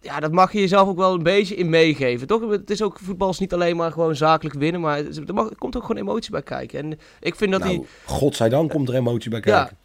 ja, 0.01 0.19
dat 0.19 0.31
mag 0.31 0.51
je 0.51 0.59
jezelf 0.59 0.87
ook 0.87 0.97
wel 0.97 1.13
een 1.13 1.23
beetje 1.23 1.55
in 1.55 1.69
meegeven. 1.69 2.27
Toch? 2.27 2.49
Het 2.49 2.69
is 2.69 2.81
ook 2.81 2.99
voetbal 2.99 3.29
is 3.29 3.39
niet 3.39 3.53
alleen 3.53 3.75
maar 3.75 3.91
gewoon 3.91 4.15
zakelijk 4.15 4.55
winnen, 4.55 4.81
maar 4.81 4.97
er, 4.97 5.33
mag, 5.33 5.49
er 5.49 5.57
komt 5.57 5.75
ook 5.77 5.85
gewoon 5.85 6.01
emotie 6.01 6.31
bij 6.31 6.43
kijken. 6.43 6.79
En 6.79 6.99
ik 7.19 7.35
vind 7.35 7.51
dat 7.51 7.59
nou, 7.63 7.71
die. 7.71 7.87
Godzijdank 8.05 8.69
komt 8.69 8.89
er 8.89 8.95
emotie 8.95 9.29
bij 9.29 9.39
kijken. 9.39 9.77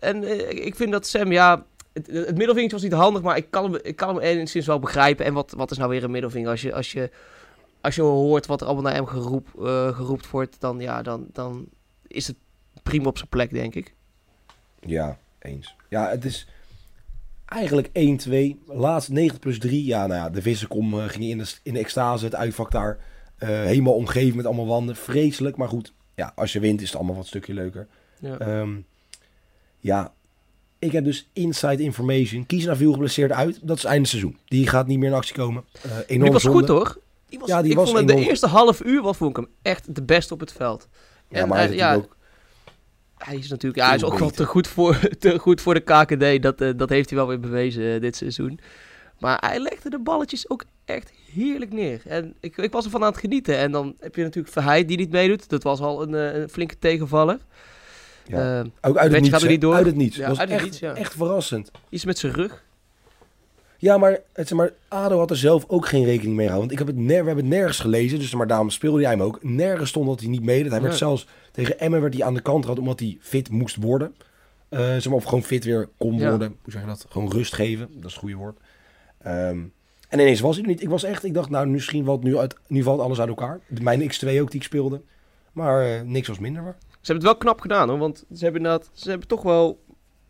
Ja, 0.00 0.08
en 0.08 0.22
uh, 0.22 0.50
ik 0.50 0.74
vind 0.76 0.92
dat 0.92 1.06
Sam, 1.06 1.32
ja. 1.32 1.64
Het, 2.06 2.26
het 2.26 2.36
middelvingertje 2.36 2.76
was 2.76 2.82
niet 2.82 2.92
handig, 2.92 3.22
maar 3.22 3.36
ik 3.36 3.50
kan 3.50 3.64
hem, 3.64 3.80
ik 3.82 3.96
kan 3.96 4.08
hem 4.08 4.18
enigszins 4.24 4.66
wel 4.66 4.78
begrijpen. 4.78 5.24
En 5.24 5.34
wat, 5.34 5.52
wat 5.56 5.70
is 5.70 5.78
nou 5.78 5.90
weer 5.90 6.04
een 6.04 6.10
middelvinger? 6.10 6.50
Als 6.50 6.62
je, 6.62 6.74
als 6.74 6.92
je, 6.92 7.10
als 7.80 7.94
je 7.94 8.02
hoort 8.02 8.46
wat 8.46 8.60
er 8.60 8.66
allemaal 8.66 8.84
naar 8.84 8.94
hem 8.94 9.06
geroep, 9.06 9.48
uh, 9.58 9.96
geroept 9.96 10.30
wordt, 10.30 10.60
dan, 10.60 10.80
ja, 10.80 11.02
dan, 11.02 11.26
dan 11.32 11.68
is 12.06 12.26
het 12.26 12.36
prima 12.82 13.06
op 13.06 13.16
zijn 13.16 13.28
plek, 13.28 13.50
denk 13.50 13.74
ik. 13.74 13.94
Ja, 14.80 15.18
eens. 15.38 15.74
Ja, 15.88 16.08
het 16.08 16.24
is 16.24 16.46
eigenlijk 17.44 17.88
1-2. 17.88 18.64
Laatst 18.66 19.08
90 19.08 19.38
plus 19.38 19.58
3. 19.58 19.84
Ja, 19.84 20.06
nou 20.06 20.20
ja, 20.20 20.30
de 20.30 20.42
Vissenkom 20.42 20.94
uh, 20.94 21.04
ging 21.04 21.24
in 21.24 21.38
de, 21.38 21.54
in 21.62 21.72
de 21.74 21.80
extase. 21.80 22.24
Het 22.24 22.34
uitvak 22.34 22.70
daar 22.70 22.98
uh, 23.38 23.48
helemaal 23.48 23.94
omgeven 23.94 24.36
met 24.36 24.46
allemaal 24.46 24.66
wanden. 24.66 24.96
Vreselijk, 24.96 25.56
maar 25.56 25.68
goed. 25.68 25.92
Ja, 26.14 26.32
als 26.34 26.52
je 26.52 26.60
wint 26.60 26.80
is 26.80 26.88
het 26.88 26.96
allemaal 26.96 27.16
wat 27.16 27.26
stukje 27.26 27.54
leuker. 27.54 27.86
Ja. 28.18 28.60
Um, 28.60 28.86
ja, 29.78 30.12
ik 30.80 30.92
heb 30.92 31.04
dus 31.04 31.28
inside 31.32 31.82
information. 31.82 32.46
Kiesna 32.46 32.76
viel 32.76 32.92
geblesseerd 32.92 33.32
uit. 33.32 33.58
Dat 33.62 33.76
is 33.76 33.84
einde 33.84 34.08
seizoen. 34.08 34.38
Die 34.44 34.66
gaat 34.66 34.86
niet 34.86 34.98
meer 34.98 35.08
in 35.08 35.14
actie 35.14 35.34
komen. 35.34 35.64
Uh, 35.86 35.92
enorm 35.92 36.22
die 36.22 36.32
was 36.32 36.42
zonde. 36.42 36.58
goed 36.58 36.68
hoor. 36.68 36.98
Die 37.26 37.38
was, 37.38 37.48
Ja, 37.48 37.62
die 37.62 37.70
ik 37.70 37.76
was 37.76 37.90
vond 37.90 38.08
hem 38.08 38.16
de 38.16 38.28
eerste 38.28 38.46
half 38.46 38.84
uur 38.84 39.02
was, 39.02 39.16
vond 39.16 39.30
ik 39.30 39.36
hem 39.36 39.48
echt 39.62 39.94
de 39.94 40.02
beste 40.02 40.34
op 40.34 40.40
het 40.40 40.52
veld. 40.52 40.88
Ja, 41.28 41.38
En, 41.38 41.48
maar 41.48 41.58
hij 41.58 41.66
eh, 41.66 41.72
is 41.72 41.78
ja, 41.78 41.86
natuurlijk 41.86 42.12
ook... 42.12 42.18
Hij 43.16 43.36
is 43.36 43.48
natuurlijk 43.48 43.80
ja, 43.80 43.86
hij 43.86 43.96
is 43.96 44.04
ook 44.04 44.18
wel 44.18 44.30
te 44.30 44.46
goed 44.46 44.68
voor, 44.68 44.98
te 45.18 45.38
goed 45.38 45.60
voor 45.60 45.74
de 45.74 45.80
KKD. 45.80 46.42
Dat, 46.42 46.60
eh, 46.60 46.70
dat 46.76 46.88
heeft 46.88 47.10
hij 47.10 47.18
wel 47.18 47.28
weer 47.28 47.40
bewezen 47.40 47.94
eh, 47.94 48.00
dit 48.00 48.16
seizoen. 48.16 48.60
Maar 49.18 49.38
hij 49.46 49.58
legde 49.58 49.90
de 49.90 49.98
balletjes 49.98 50.50
ook 50.50 50.64
echt 50.84 51.12
heerlijk 51.32 51.72
neer. 51.72 52.02
En 52.06 52.34
ik, 52.40 52.56
ik 52.56 52.72
was 52.72 52.84
ervan 52.84 53.02
aan 53.02 53.10
het 53.10 53.20
genieten. 53.20 53.56
En 53.56 53.72
dan 53.72 53.96
heb 53.98 54.16
je 54.16 54.22
natuurlijk 54.22 54.52
Verheid 54.52 54.88
die 54.88 54.96
niet 54.96 55.10
meedoet. 55.10 55.48
Dat 55.48 55.62
was 55.62 55.80
al 55.80 56.02
een, 56.02 56.14
eh, 56.14 56.40
een 56.40 56.48
flinke 56.48 56.78
tegenvaller. 56.78 57.38
Ja. 58.30 58.60
Eh, 58.60 58.66
Ook 58.80 58.96
uit 58.96 59.12
het 59.12 59.22
niets. 59.22 59.44
niet 59.44 59.60
door. 59.60 59.74
Uit 59.74 59.86
het 59.86 59.96
niets. 59.96 60.16
Ja, 60.16 60.28
dat 60.28 60.36
was 60.36 60.46
echt, 60.46 60.64
niets, 60.64 60.78
ja. 60.78 60.94
echt 60.94 61.12
verrassend. 61.12 61.70
iets 61.88 62.04
met 62.04 62.18
zijn 62.18 62.32
rug. 62.32 62.62
Ja, 63.78 63.98
maar, 63.98 64.18
het, 64.32 64.50
maar 64.50 64.72
ADO 64.88 65.18
had 65.18 65.30
er 65.30 65.36
zelf 65.36 65.64
ook 65.66 65.86
geen 65.86 66.04
rekening 66.04 66.36
mee 66.36 66.46
gehouden. 66.46 66.68
Want 66.68 66.72
ik 66.72 66.78
heb 66.78 66.96
het 66.96 67.06
we 67.06 67.12
hebben 67.14 67.36
het 67.36 67.54
nergens 67.54 67.78
gelezen. 67.78 68.18
Dus 68.18 68.34
maar 68.34 68.46
daarom 68.46 68.70
speelde 68.70 69.02
hij 69.02 69.10
hem 69.10 69.22
ook. 69.22 69.42
Nergens 69.42 69.88
stond 69.88 70.06
dat 70.06 70.20
hij 70.20 70.28
niet 70.28 70.42
meedeed. 70.42 70.70
Hij 70.70 70.80
werd 70.80 70.96
zelfs 70.96 71.26
tegen 71.52 71.78
Emmen 71.78 72.00
werd 72.00 72.14
hij 72.14 72.24
aan 72.24 72.34
de 72.34 72.40
kant 72.40 72.64
gehad 72.64 72.78
omdat 72.78 73.00
hij 73.00 73.18
fit 73.20 73.50
moest 73.50 73.76
worden. 73.76 74.14
Eh, 74.68 74.78
zeg 74.78 75.06
maar, 75.06 75.14
of 75.14 75.24
gewoon 75.24 75.42
fit 75.42 75.64
weer 75.64 75.88
kon 75.96 76.18
worden. 76.18 76.56
Hoe 76.62 76.72
zeg 76.72 76.80
je 76.80 76.86
dat? 76.86 77.06
Gewoon 77.08 77.32
rust 77.32 77.54
geven. 77.54 77.88
Dat 77.94 78.04
is 78.04 78.12
het 78.12 78.20
goede 78.20 78.34
woord. 78.36 78.58
Ehm, 79.22 79.58
en 80.08 80.18
ineens 80.18 80.40
was 80.40 80.54
hij 80.54 80.64
er 80.64 80.70
niet. 80.70 80.82
Ik 80.82 80.88
was 80.88 81.04
echt, 81.04 81.24
ik 81.24 81.34
dacht, 81.34 81.50
nou, 81.50 81.66
misschien 81.66 82.04
valt 82.04 82.22
nu, 82.22 82.38
uit, 82.38 82.56
nu 82.66 82.82
valt 82.82 83.00
alles 83.00 83.20
uit 83.20 83.28
elkaar. 83.28 83.60
Mijn 83.66 84.00
X2 84.02 84.40
ook 84.40 84.50
die 84.50 84.60
ik 84.60 84.62
speelde. 84.62 85.00
Maar 85.52 85.84
eh, 85.84 86.00
niks 86.00 86.28
was 86.28 86.38
minder 86.38 86.64
waar. 86.64 86.76
Ze 87.00 87.12
hebben 87.12 87.28
het 87.28 87.34
wel 87.34 87.36
knap 87.36 87.60
gedaan 87.60 87.88
hoor. 87.88 87.98
Want 87.98 88.24
ze 88.34 88.44
hebben, 88.44 88.82
ze 88.92 89.08
hebben 89.10 89.28
toch 89.28 89.42
wel 89.42 89.82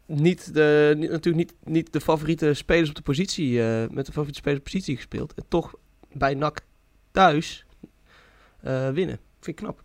niet 0.06 0.54
de, 0.54 0.96
natuurlijk 0.98 1.36
niet, 1.36 1.54
niet 1.64 1.92
de 1.92 2.00
favoriete 2.00 2.54
spelers 2.54 2.88
op 2.88 2.94
de 2.94 3.02
positie. 3.02 3.62
eh, 3.62 3.88
met 3.90 4.06
de 4.06 4.12
favoriete 4.12 4.38
spelers 4.38 4.58
op 4.58 4.64
de 4.64 4.70
positie 4.70 4.96
gespeeld. 4.96 5.34
En 5.34 5.44
toch 5.48 5.74
bij 6.12 6.34
NAC 6.34 6.60
thuis 7.10 7.66
eh, 8.60 8.90
winnen. 8.90 9.18
Vind 9.40 9.58
ik 9.58 9.64
knap. 9.64 9.82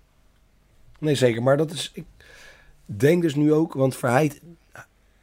Nee, 1.00 1.15
zeker. 1.15 1.44
Maar 1.44 1.58
dat 1.58 1.72
is. 1.72 1.92
Ik 1.94 2.06
denk 2.86 3.22
dus 3.22 3.36
nu 3.36 3.54
ook, 3.54 3.74
want 3.74 3.96
Verheid. 3.96 4.42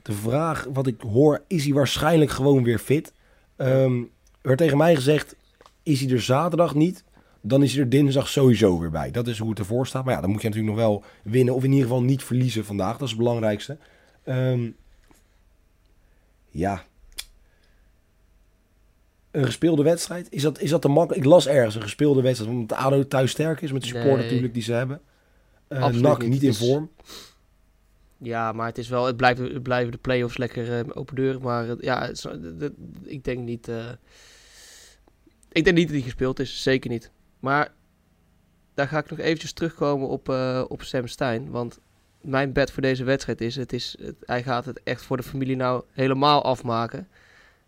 De 0.03 0.13
vraag 0.13 0.67
wat 0.73 0.87
ik 0.87 1.01
hoor, 1.01 1.43
is 1.47 1.65
hij 1.65 1.73
waarschijnlijk 1.73 2.31
gewoon 2.31 2.63
weer 2.65 2.79
fit? 2.79 3.13
Ehm, 3.57 3.99
er 4.01 4.09
werd 4.43 4.59
tegen 4.59 4.77
mij 4.79 4.95
gezegd: 4.95 5.37
is 5.83 6.01
hij 6.01 6.11
er 6.11 6.23
zaterdag 6.23 6.75
niet? 6.75 7.05
Dan 7.45 7.63
is 7.63 7.73
hij 7.73 7.83
er 7.83 7.89
dinsdag 7.89 8.29
sowieso 8.29 8.79
weer 8.79 8.91
bij. 8.91 9.11
Dat 9.11 9.27
is 9.27 9.39
hoe 9.39 9.51
het 9.51 9.59
ervoor 9.59 9.87
staat. 9.87 10.05
Maar 10.05 10.15
ja, 10.15 10.21
dan 10.21 10.31
moet 10.31 10.43
je 10.43 10.49
natuurlijk 10.49 10.75
nog 10.77 10.85
wel 10.85 11.05
winnen. 11.23 11.55
Of 11.55 11.65
in 11.65 11.71
ieder 11.71 11.87
geval 11.87 12.03
niet 12.03 12.23
verliezen 12.23 12.65
vandaag. 12.65 12.93
Dat 12.93 13.03
is 13.03 13.09
het 13.09 13.19
belangrijkste. 13.19 13.77
Ehm, 14.25 14.71
ja. 16.51 16.85
een 19.31 19.45
gespeelde 19.45 19.83
wedstrijd? 19.83 20.27
Is 20.31 20.43
dat, 20.43 20.61
is 20.61 20.71
dat 20.71 20.83
te 20.83 20.89
makkelijk? 20.89 21.25
Ik 21.25 21.31
las 21.31 21.47
ergens 21.47 21.75
een 21.75 21.83
gespeelde 21.83 22.23
wedstrijd, 22.23 22.53
omdat 22.53 22.69
de 22.79 22.85
ADO 22.85 23.07
thuis 23.07 23.31
sterk 23.31 23.61
is 23.61 23.73
met 23.73 23.83
de 23.83 23.89
support 23.89 24.15
Nee. 24.15 24.23
natuurlijk 24.23 24.55
die 24.55 24.63
ze 24.63 24.73
hebben. 24.73 25.01
Absoluut 25.69 26.03
NAC 26.03 26.23
niet. 26.23 26.31
niet 26.31 26.43
in 26.43 26.55
vorm. 26.55 26.91
Ja, 28.19 28.53
maar 28.53 28.67
het 28.67 28.79
is 28.79 28.89
wel, 28.89 29.07
het 29.07 29.17
blijft, 29.17 29.41
het 29.41 29.63
blijven 29.63 29.93
de 29.93 29.99
play-offs 29.99 30.37
lekker 30.37 30.79
eh, 30.79 30.85
open 30.95 31.15
deuren. 31.15 31.43
Maar 31.43 31.77
ja, 31.81 32.07
het 32.07 32.27
ik 33.03 33.25
denk 33.25 33.39
niet. 33.39 33.69
eh, 33.69 33.91
ik 35.53 35.65
denk 35.65 35.77
niet 35.77 35.87
dat 35.87 35.95
hij 35.97 36.05
gespeeld 36.05 36.41
is, 36.41 36.63
zeker 36.63 36.91
niet. 36.91 37.11
Maar 37.43 37.69
daar 38.75 38.89
ga 38.89 38.99
ik 38.99 39.11
nog 39.11 39.19
eventjes 39.19 39.53
terugkomen 39.53 40.09
op, 40.09 40.29
eh, 40.29 40.65
op 40.69 40.83
Sam 40.83 41.07
Stein. 41.07 41.51
Want 41.51 41.79
mijn 42.21 42.53
bed 42.53 42.71
voor 42.71 42.83
deze 42.83 43.05
wedstrijd 43.05 43.41
is, 43.41 43.57
het 43.57 43.73
is 43.73 43.97
het, 44.03 44.15
hij 44.25 44.43
gaat 44.43 44.65
het 44.65 44.81
echt 44.85 45.03
voor 45.03 45.17
de 45.17 45.23
familie 45.23 45.57
nou 45.57 45.83
helemaal 45.93 46.45
afmaken. 46.45 47.09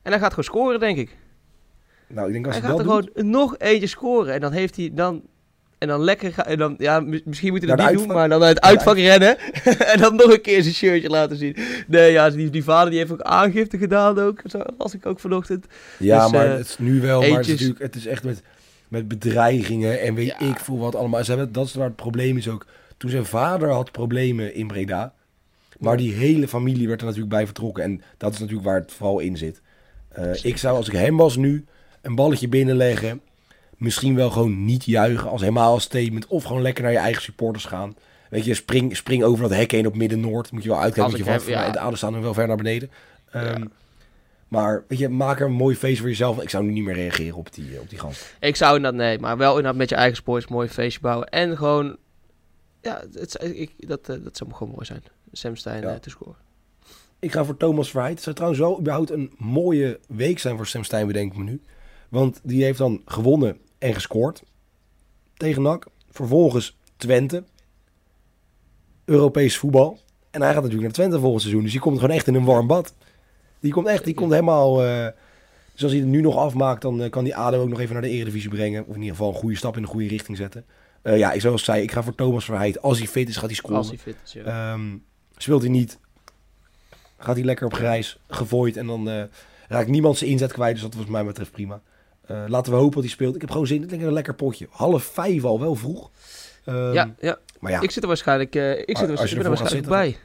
En 0.02 0.10
hij 0.10 0.20
gaat 0.20 0.28
gewoon 0.30 0.44
scoren, 0.44 0.80
denk 0.80 0.98
ik. 0.98 1.16
Nou, 2.06 2.26
ik 2.26 2.32
denk 2.32 2.46
als 2.46 2.54
Hij 2.54 2.64
hij, 2.64 2.70
gaat 2.76 2.80
er 2.80 2.86
dat 2.92 3.02
doet, 3.02 3.10
gewoon 3.14 3.30
nog 3.30 3.58
eentje 3.58 3.86
scoren. 3.86 4.34
En 4.34 4.40
dan 4.40 4.52
heeft 4.52 4.76
hij 4.76 4.90
dan. 4.94 5.22
En 5.78 5.88
dan 5.88 6.00
lekker. 6.04 6.32
ga- 6.32 6.46
En 6.46 6.58
dan, 6.58 6.74
ja, 6.78 7.00
mis- 7.00 7.22
misschien 7.24 7.50
moet 7.50 7.58
hij 7.60 7.68
dat 7.68 7.78
Naar 7.78 7.90
niet 7.90 7.98
doen, 7.98 8.08
maar 8.14 8.28
dan 8.28 8.42
uit 8.42 8.60
het 8.84 8.92
rennen. 8.96 9.38
en 9.92 9.98
dan 10.00 10.14
nog 10.16 10.32
een 10.32 10.40
keer 10.40 10.62
zijn 10.62 10.74
shirtje 10.74 11.08
laten 11.08 11.36
zien. 11.36 11.56
Nee, 11.86 12.12
ja, 12.12 12.30
die, 12.30 12.50
die 12.50 12.64
vader 12.64 12.90
die 12.90 12.98
heeft 12.98 13.12
ook 13.12 13.20
aangifte 13.20 13.78
gedaan 13.78 14.18
ook. 14.18 14.40
Zo 14.44 14.62
las 14.78 14.94
ik 14.94 15.06
ook 15.06 15.20
vanochtend. 15.20 15.66
ja, 15.98 16.22
dus, 16.22 16.32
maar 16.32 16.46
eh, 16.46 16.56
het 16.56 16.66
is 16.66 16.78
nu 16.78 17.00
wel, 17.00 17.20
maar 17.20 17.38
het 17.38 17.48
is, 17.48 17.72
het 17.78 17.94
is 17.94 18.06
echt 18.06 18.24
met, 18.24 18.42
met 18.94 19.08
bedreigingen 19.08 20.00
en 20.00 20.14
weet 20.14 20.26
Ja. 20.26 20.40
ik 20.40 20.58
veel 20.58 20.78
wat 20.78 20.94
allemaal. 20.94 21.24
Ze 21.24 21.30
hebben, 21.30 21.52
dat 21.52 21.66
is 21.66 21.74
waar 21.74 21.86
het 21.86 21.96
probleem 21.96 22.36
is 22.36 22.48
ook. 22.48 22.66
Toen 22.96 23.10
zijn 23.10 23.24
vader 23.26 23.70
had 23.70 23.92
problemen 23.92 24.54
in 24.54 24.66
Breda, 24.66 25.12
maar 25.78 25.96
die 25.96 26.12
hele 26.12 26.48
familie 26.48 26.88
werd 26.88 27.00
er 27.00 27.06
natuurlijk 27.06 27.34
bij 27.34 27.44
vertrokken. 27.44 27.84
En 27.84 28.02
dat 28.16 28.32
is 28.32 28.38
natuurlijk 28.38 28.66
waar 28.66 28.80
het 28.80 28.92
vooral 28.92 29.18
in 29.18 29.36
zit. 29.36 29.60
Eh, 30.08 30.44
ik 30.44 30.56
zou 30.56 30.76
als 30.76 30.86
ik 30.88 30.92
hem 30.94 31.16
was 31.16 31.36
nu 31.36 31.64
een 32.02 32.14
balletje 32.14 32.48
binnenleggen. 32.48 33.20
Misschien 33.76 34.14
wel 34.14 34.30
gewoon 34.30 34.64
niet 34.64 34.84
juichen 34.84 35.30
als 35.30 35.40
helemaal 35.40 35.72
als 35.72 35.82
statement. 35.82 36.26
Of 36.26 36.44
gewoon 36.44 36.62
lekker 36.62 36.82
naar 36.82 36.92
je 36.92 36.98
eigen 36.98 37.22
supporters 37.22 37.64
gaan. 37.64 37.96
Weet 38.30 38.44
je, 38.44 38.54
spring, 38.54 38.96
spring 38.96 39.22
over 39.22 39.48
dat 39.48 39.56
hek 39.58 39.70
heen 39.70 39.86
op 39.86 39.96
Midden-Noord. 39.96 40.50
Moet 40.52 40.62
je 40.62 40.68
wel 40.68 40.80
uitkijken. 40.80 41.12
Moet 41.16 41.24
je 41.24 41.30
hem- 41.30 41.48
ja. 41.48 41.62
van, 41.62 41.72
De 41.72 41.78
ouders 41.78 42.00
staan 42.00 42.12
nog 42.12 42.22
wel 42.22 42.34
ver 42.34 42.46
naar 42.46 42.56
beneden. 42.56 42.90
Ehm, 43.30 43.44
Ja. 43.46 43.66
Maar 44.54 44.84
weet 44.88 44.98
je, 44.98 45.08
maak 45.08 45.40
er 45.40 45.46
een 45.46 45.52
mooi 45.52 45.76
feest 45.76 45.98
voor 46.00 46.08
jezelf. 46.08 46.42
Ik 46.42 46.50
zou 46.50 46.64
nu 46.64 46.72
niet 46.72 46.84
meer 46.84 46.94
reageren 46.94 47.36
op 47.36 47.54
die, 47.54 47.80
op 47.80 47.88
die 47.90 47.98
gast. 47.98 48.36
Ik 48.40 48.56
zou 48.56 48.76
inderdaad, 48.76 49.00
nee, 49.00 49.18
maar 49.18 49.36
wel 49.36 49.48
inderdaad 49.50 49.76
met 49.76 49.88
je 49.88 49.94
eigen 49.94 50.16
sports 50.16 50.46
een 50.48 50.52
mooi 50.54 50.68
feestje 50.68 51.00
bouwen. 51.00 51.28
En 51.28 51.56
gewoon. 51.56 51.96
Ja, 52.82 53.04
het, 53.12 53.42
ik, 53.42 53.88
dat, 53.88 54.08
eh, 54.08 54.16
dat 54.24 54.36
zou 54.36 54.52
gewoon 54.52 54.72
mooi 54.72 54.84
zijn. 54.84 55.02
Sam 55.32 55.56
Stein 55.56 55.82
Ja. 55.82 55.88
eh, 55.92 55.96
te 55.98 56.10
scoren. 56.10 56.36
Ik 57.18 57.32
ga 57.32 57.44
voor 57.44 57.56
Thomas 57.56 57.90
Verheid. 57.90 58.14
Het 58.14 58.22
zou 58.22 58.34
trouwens 58.34 58.60
wel 58.62 58.80
überhaupt 58.80 59.10
een 59.10 59.32
mooie 59.38 60.00
week 60.08 60.38
zijn 60.38 60.56
voor 60.56 60.66
Sam 60.66 60.84
Stein, 60.84 61.06
bedenk 61.06 61.32
ik 61.32 61.38
me 61.38 61.44
nu. 61.44 61.60
Want 62.08 62.40
die 62.42 62.64
heeft 62.64 62.78
dan 62.78 63.02
gewonnen 63.04 63.58
en 63.78 63.94
gescoord 63.94 64.42
tegen 65.36 65.62
NAC. 65.62 65.86
Vervolgens 66.10 66.76
Twente. 66.96 67.44
Europees 69.04 69.58
voetbal. 69.58 69.98
En 70.30 70.40
hij 70.42 70.48
gaat 70.52 70.62
natuurlijk 70.62 70.82
naar 70.82 70.92
Twente 70.92 71.18
volgend 71.18 71.40
seizoen. 71.40 71.62
Dus 71.62 71.72
die 71.72 71.80
komt 71.80 71.98
gewoon 71.98 72.14
echt 72.16 72.26
in 72.26 72.34
een 72.34 72.44
warm 72.44 72.66
bad. 72.66 72.94
Die 73.64 73.72
komt 73.72 73.86
echt, 73.86 74.04
die 74.04 74.14
komt 74.14 74.32
helemaal... 74.32 74.84
eh, 74.84 75.06
dus 75.72 75.82
als 75.82 75.92
hij 75.92 76.00
het 76.00 76.10
nu 76.10 76.20
nog 76.20 76.36
afmaakt, 76.36 76.82
dan 76.82 77.02
eh, 77.02 77.10
kan 77.10 77.24
die 77.24 77.36
ADO 77.36 77.60
ook 77.60 77.68
nog 77.68 77.80
even 77.80 77.92
naar 77.92 78.02
de 78.02 78.08
Eredivisie 78.08 78.50
brengen. 78.50 78.86
Of 78.86 78.94
in 78.94 79.00
ieder 79.00 79.16
geval 79.16 79.28
een 79.28 79.38
goede 79.38 79.56
stap 79.56 79.76
in 79.76 79.82
de 79.82 79.88
goede 79.88 80.08
richting 80.08 80.36
zetten. 80.36 80.64
Eh, 81.02 81.18
ja, 81.18 81.38
zoals 81.38 81.60
ik 81.60 81.64
zei, 81.66 81.82
ik 81.82 81.92
ga 81.92 82.02
voor 82.02 82.14
Thomas 82.14 82.44
Verheid. 82.44 82.82
Als 82.82 82.98
hij 82.98 83.06
fit 83.06 83.28
is, 83.28 83.36
gaat 83.36 83.46
hij 83.46 83.54
scoren. 83.54 83.76
Als 83.76 83.88
hij 83.88 83.98
fit 83.98 84.16
is, 84.24 84.32
ja. 84.32 84.42
Ehm, 84.42 84.96
speelt 85.36 85.62
hij 85.62 85.70
niet, 85.70 85.98
gaat 87.18 87.36
hij 87.36 87.44
lekker 87.44 87.66
op 87.66 87.72
grijs, 87.72 88.18
gevooid 88.28 88.76
en 88.76 88.86
dan 88.86 89.08
eh, 89.08 89.22
raakt 89.68 89.88
niemand 89.88 90.18
zijn 90.18 90.30
inzet 90.30 90.52
kwijt. 90.52 90.72
Dus 90.72 90.82
dat 90.82 90.94
was 90.94 91.06
mij 91.06 91.24
betreft 91.24 91.50
prima. 91.50 91.80
Eh, 92.26 92.44
laten 92.46 92.72
we 92.72 92.78
hopen 92.78 92.94
dat 92.94 93.02
hij 93.02 93.12
speelt. 93.12 93.34
Ik 93.34 93.40
heb 93.40 93.50
gewoon 93.50 93.66
zin. 93.66 93.82
Ik 93.82 93.88
denk 93.88 94.02
een 94.02 94.12
lekker 94.12 94.34
potje. 94.34 94.66
Half 94.70 95.04
vijf 95.04 95.44
al, 95.44 95.60
wel 95.60 95.74
vroeg. 95.74 96.10
Ehm, 96.64 96.92
ja, 96.92 97.14
ja. 97.20 97.38
Maar 97.60 97.72
ja, 97.72 97.80
ik 97.80 97.90
zit 97.90 98.02
er 98.02 98.08
waarschijnlijk, 98.08 98.54
ik 98.54 98.96
zit 98.96 99.08
er, 99.08 99.18
je 99.18 99.28
ik 99.28 99.34
ben 99.34 99.42
er 99.42 99.48
waarschijnlijk 99.48 99.88
bij. 99.88 100.16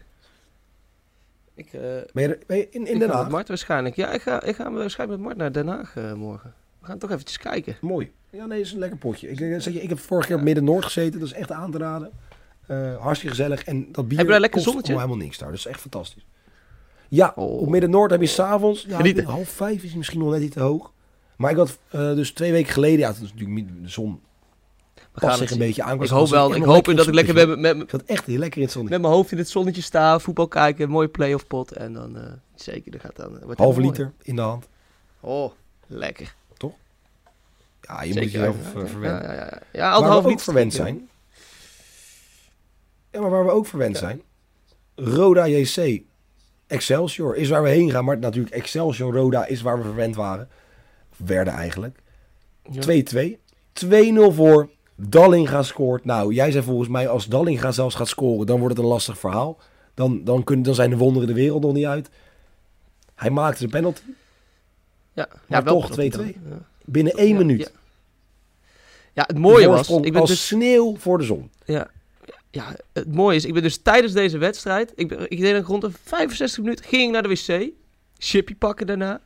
Ik, 1.59 1.73
eh, 1.73 1.81
ben 2.13 2.23
je, 2.29 2.39
ben 2.47 2.57
je 2.57 2.67
in, 2.69 2.87
in 2.87 2.99
Den 2.99 3.07
ga 3.09 3.13
Haag? 3.13 3.23
met 3.23 3.31
Mart 3.31 3.47
waarschijnlijk. 3.47 3.95
Ja, 3.95 4.11
ik 4.11 4.21
ga, 4.21 4.43
ik 4.43 4.55
ga 4.55 4.71
waarschijnlijk 4.71 5.19
met 5.19 5.27
Mart 5.27 5.37
naar 5.39 5.51
Den 5.51 5.67
Haag 5.67 5.95
eh, 5.95 6.13
morgen. 6.13 6.53
We 6.79 6.85
gaan 6.85 6.97
toch 6.97 7.11
eventjes 7.11 7.37
kijken. 7.37 7.75
Mooi. 7.81 8.11
Ja, 8.31 8.45
nee, 8.45 8.59
is 8.61 8.71
een 8.71 8.79
lekker 8.79 8.97
potje. 8.97 9.29
Ik, 9.29 9.37
denk, 9.37 9.61
zeg 9.61 9.73
je, 9.73 9.81
ik 9.81 9.89
heb 9.89 9.99
vorig 9.99 10.25
keer 10.25 10.35
op 10.35 10.41
Midden-Noord 10.41 10.83
gezeten. 10.83 11.19
Dat 11.19 11.27
is 11.29 11.33
echt 11.35 11.51
aan 11.51 11.71
te 11.71 11.77
raden. 11.77 12.11
Eh, 12.67 12.97
hartstikke 13.01 13.35
gezellig. 13.35 13.63
En 13.63 13.87
dat 13.91 14.07
bier 14.07 14.17
Heb 14.17 14.25
je 14.25 14.31
daar 14.31 14.41
lekker 14.41 14.61
zonnetje? 14.61 14.93
helemaal 14.93 15.17
niks 15.17 15.37
daar. 15.37 15.49
Dat 15.49 15.57
is 15.57 15.65
echt 15.65 15.79
fantastisch. 15.81 16.25
Ja, 17.09 17.33
Oh. 17.35 17.61
op 17.61 17.69
Midden-Noord 17.69 18.11
heb 18.11 18.21
je 18.21 18.27
s'avonds... 18.27 18.85
Ja, 18.87 19.23
half 19.23 19.49
vijf 19.49 19.83
is 19.83 19.93
misschien 19.95 20.19
nog 20.19 20.31
net 20.31 20.41
iets 20.41 20.53
te 20.53 20.59
hoog. 20.61 20.91
Maar 21.37 21.51
ik 21.51 21.57
had 21.57 21.77
eh, 21.89 21.99
dus 21.99 22.31
twee 22.31 22.51
weken 22.51 22.73
geleden... 22.73 22.99
Ja, 22.99 23.07
het 23.07 23.15
is 23.15 23.21
natuurlijk 23.33 23.51
niet- 23.51 23.69
de 23.83 23.89
zon 23.89 24.21
We 25.19 25.27
gaan 25.27 25.38
zich 25.38 25.51
een 25.51 25.57
beetje 25.57 25.83
aan. 25.83 26.01
Ik 26.03 26.09
hoop 26.09 26.29
wel, 26.29 26.55
ik 26.55 26.63
hoop 26.63 26.85
dat 26.85 27.07
ik 27.07 27.13
lekker 27.13 27.33
met, 27.33 27.59
met, 27.59 27.75
Ik 27.81 27.89
zat 27.89 28.03
echt 28.03 28.25
heel 28.25 28.38
lekker 28.38 28.57
in 28.57 28.63
het 28.63 28.73
zonnetje. 28.73 28.97
met 28.99 29.07
mijn 29.07 29.17
hoofd 29.17 29.31
in 29.31 29.38
het 29.38 29.49
zonnetje 29.49 29.81
sta, 29.81 30.19
voetbal 30.19 30.47
kijken, 30.47 30.83
een 30.83 30.89
mooie 30.89 31.07
play-off 31.07 31.47
pot. 31.47 31.71
En 31.71 31.93
dan 31.93 32.17
eh, 32.17 32.23
zeker, 32.55 32.91
dat 32.91 33.01
gaat 33.01 33.15
dan... 33.15 33.39
eh, 33.39 33.45
wordt 33.45 33.59
mooi. 33.59 33.81
liter 33.81 34.11
in 34.21 34.35
de 34.35 34.41
hand. 34.41 34.67
Oh, 35.19 35.51
lekker. 35.88 36.38
Ja, 37.89 38.01
je 38.01 38.13
Zeker. 38.13 38.21
moet 38.21 38.31
jezelf 38.31 38.55
ja, 38.55 38.69
eh, 38.69 38.81
ja, 38.81 38.88
verwennen. 38.88 39.21
Ja, 39.23 39.33
ja, 39.33 39.39
ja. 39.39 39.61
ja 39.71 39.79
Waar 39.81 39.91
anderhalf 39.93 40.23
we 40.23 40.23
ook 40.23 40.29
liter 40.29 40.43
verwend 40.43 40.73
zijn. 40.73 41.09
Ja, 43.11 43.21
maar 43.21 43.29
waar 43.29 43.45
we 43.45 43.51
ook 43.51 43.67
verwend 43.67 43.97
zijn. 43.97 44.21
Roda 44.95 45.47
JC. 45.47 46.01
Excelsior 46.67 47.35
is 47.35 47.49
waar 47.49 47.63
we 47.63 47.69
heen 47.69 47.91
gaan. 47.91 48.05
Maar 48.05 48.19
natuurlijk 48.19 48.55
Excelsior 48.55 49.13
Roda 49.13 49.45
is 49.45 49.61
waar 49.61 49.77
we 49.77 49.83
verwend 49.83 50.15
waren. 50.15 50.49
Werden 51.15 51.53
eigenlijk. 51.53 51.99
2-2. 52.71 52.71
Ja. 52.73 53.35
2-0 54.31 54.33
voor. 54.33 54.69
Dallinga 55.08 55.63
scoort. 55.63 56.06
Nou, 56.06 56.34
jij 56.34 56.51
zei 56.51 56.63
volgens 56.63 56.89
mij 56.89 57.08
als 57.08 57.25
Dallinga 57.25 57.72
zelfs 57.72 57.96
gaat 57.96 58.08
scoren, 58.08 58.46
dan 58.48 58.60
wordt 58.60 58.75
het 58.75 58.84
een 58.84 58.89
lastig 58.91 59.18
verhaal. 59.18 59.58
Dan, 59.94 60.24
dan, 60.24 60.44
kunnen, 60.44 60.65
dan 60.65 60.75
zijn 60.75 60.89
de 60.89 60.98
wonderen 60.98 61.27
de 61.27 61.34
wereld 61.34 61.62
nog 61.63 61.74
niet 61.74 61.86
uit. 61.86 62.10
Hij 63.15 63.29
maakte 63.29 63.63
de 63.63 63.70
penalty 63.70 64.01
Ja, 65.13 65.27
Maar 65.48 65.63
wel 65.63 65.79
toch 65.82 65.96
penalty 65.96 66.18
2-2. 66.18 66.20
dan. 66.20 66.51
Ja. 66.51 66.58
binnen 66.86 67.13
één 67.13 67.29
Ja, 67.29 67.38
minuut. 67.38 67.60
Ja. 67.60 67.68
Ja, 69.13 69.24
het 69.27 69.38
mooie 69.38 69.68
was, 69.68 69.89
ik 69.89 70.12
ben 70.12 70.22
als 70.22 70.29
dus, 70.29 70.48
sneeuw 70.48 70.98
voor 70.98 71.18
de 71.18 71.24
zon. 71.24 71.51
ja, 71.65 71.89
ja, 72.51 72.75
het 72.94 73.15
mooie 73.15 73.36
is, 73.36 73.46
ik 73.46 73.53
ben 73.53 73.62
dus 73.63 73.77
tijdens 73.77 74.13
deze 74.13 74.38
wedstrijd, 74.38 74.91
ik, 74.96 75.08
ben, 75.08 75.29
ik 75.32 75.39
deed 75.39 75.65
rond 75.65 75.82
de 75.82 75.91
65 76.03 76.63
minuten, 76.63 76.86
ging 76.86 77.03
ik 77.03 77.12
naar 77.12 77.24
de 77.24 77.29
wc, 77.29 77.72
chippy 78.18 78.56
pakken 78.56 78.88
daarna, 78.88 79.22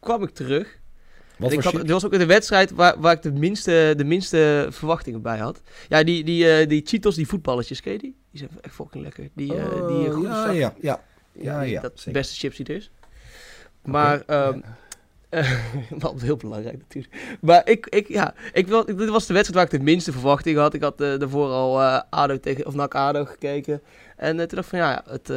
kwam 0.00 0.22
ik 0.22 0.30
terug. 0.30 0.78
Wat 1.42 1.52
ik 1.52 1.62
had, 1.62 1.72
dit 1.72 1.90
was 1.90 2.04
ook 2.04 2.18
de 2.18 2.26
wedstrijd 2.26 2.70
waar, 2.70 2.94
waar 3.00 3.12
ik 3.14 3.22
de 3.22 3.32
minste, 3.32 3.94
de 3.96 4.04
minste 4.04 4.66
verwachtingen 4.70 5.22
bij 5.22 5.38
had. 5.38 5.60
Ja, 5.88 6.02
die, 6.02 6.24
die, 6.24 6.50
eh, 6.52 6.68
die 6.68 6.82
Cheetos, 6.84 7.14
die 7.14 7.26
voetballetjes, 7.28 7.80
ken 7.80 7.92
je 7.92 7.98
die? 7.98 8.16
Die 8.30 8.38
zijn 8.38 8.50
echt 8.60 8.74
fucking 8.74 9.02
lekker. 9.04 9.28
Die, 9.34 9.56
eh 9.56 9.86
die 9.86 9.96
eh, 9.96 10.04
Oh, 10.04 10.10
groene 10.10 10.28
ja, 10.28 10.50
ja, 10.50 10.52
ja. 10.52 10.74
Ja, 10.80 11.00
Ja, 11.32 11.60
die- 11.60 11.70
ja, 11.70 11.80
dat 11.80 11.92
is 11.94 12.02
zeker. 12.02 12.20
beste 12.20 12.34
chips 12.38 12.56
die 12.56 12.66
er 12.66 12.74
is. 12.74 12.90
Maar, 13.82 14.20
Oké, 14.20 14.32
ehm 14.32 14.60
eh, 15.28 15.52
wat 15.98 16.20
heel 16.22 16.36
belangrijk 16.36 16.78
natuurlijk. 16.78 17.14
Maar 17.40 17.68
ik, 17.68 17.86
ik, 17.86 18.08
ja, 18.08 18.34
ik 18.52 18.66
wil, 18.66 18.84
dit 18.84 19.08
was 19.08 19.26
de 19.26 19.32
wedstrijd 19.34 19.54
waar 19.54 19.64
ik 19.74 19.78
de 19.80 19.90
minste 19.90 20.12
verwachting 20.12 20.56
had. 20.58 20.74
Ik 20.74 20.82
had 20.82 20.98
daarvoor 20.98 21.48
al 21.48 21.82
ADO 22.10 22.40
tegen, 22.40 22.66
of 22.66 22.74
NAC 22.74 22.94
ADO 22.94 23.24
gekeken. 23.24 23.82
En 24.16 24.28
toen 24.36 24.46
dacht 24.46 24.52
ik 24.56 24.64
van, 24.64 24.78
ja, 24.78 25.04
het, 25.08 25.28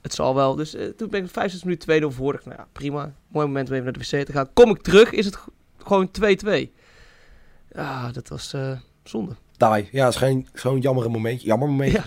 het 0.00 0.14
zal 0.14 0.34
wel. 0.34 0.54
Dus 0.54 0.74
eh, 0.74 0.86
toen 0.86 1.08
ben 1.10 1.24
ik 1.24 1.30
65 1.30 1.64
minuten 1.88 2.12
2-0 2.12 2.16
voor. 2.16 2.40
Nou 2.44 2.56
ja, 2.56 2.66
prima. 2.72 3.14
Mooi 3.28 3.46
moment 3.46 3.68
om 3.68 3.72
even 3.74 3.84
naar 3.84 3.92
de 4.02 4.16
wc 4.18 4.26
te 4.26 4.32
gaan. 4.32 4.52
Kom 4.52 4.70
ik 4.70 4.82
terug, 4.82 5.10
is 5.10 5.24
het 5.24 5.38
gewoon 5.76 6.10
2-2. 6.46 6.70
Ja, 7.72 8.12
dat 8.12 8.28
was 8.28 8.52
eh, 8.52 8.78
zonde. 9.04 9.34
Taai. 9.56 9.88
Ja, 9.92 10.04
het 10.04 10.14
is 10.14 10.20
geen- 10.20 10.48
zo'n 10.54 10.80
jammer 10.80 11.10
momentje. 11.10 11.46
Jammer 11.46 11.68
momentje. 11.68 11.98
Ja, 11.98 12.04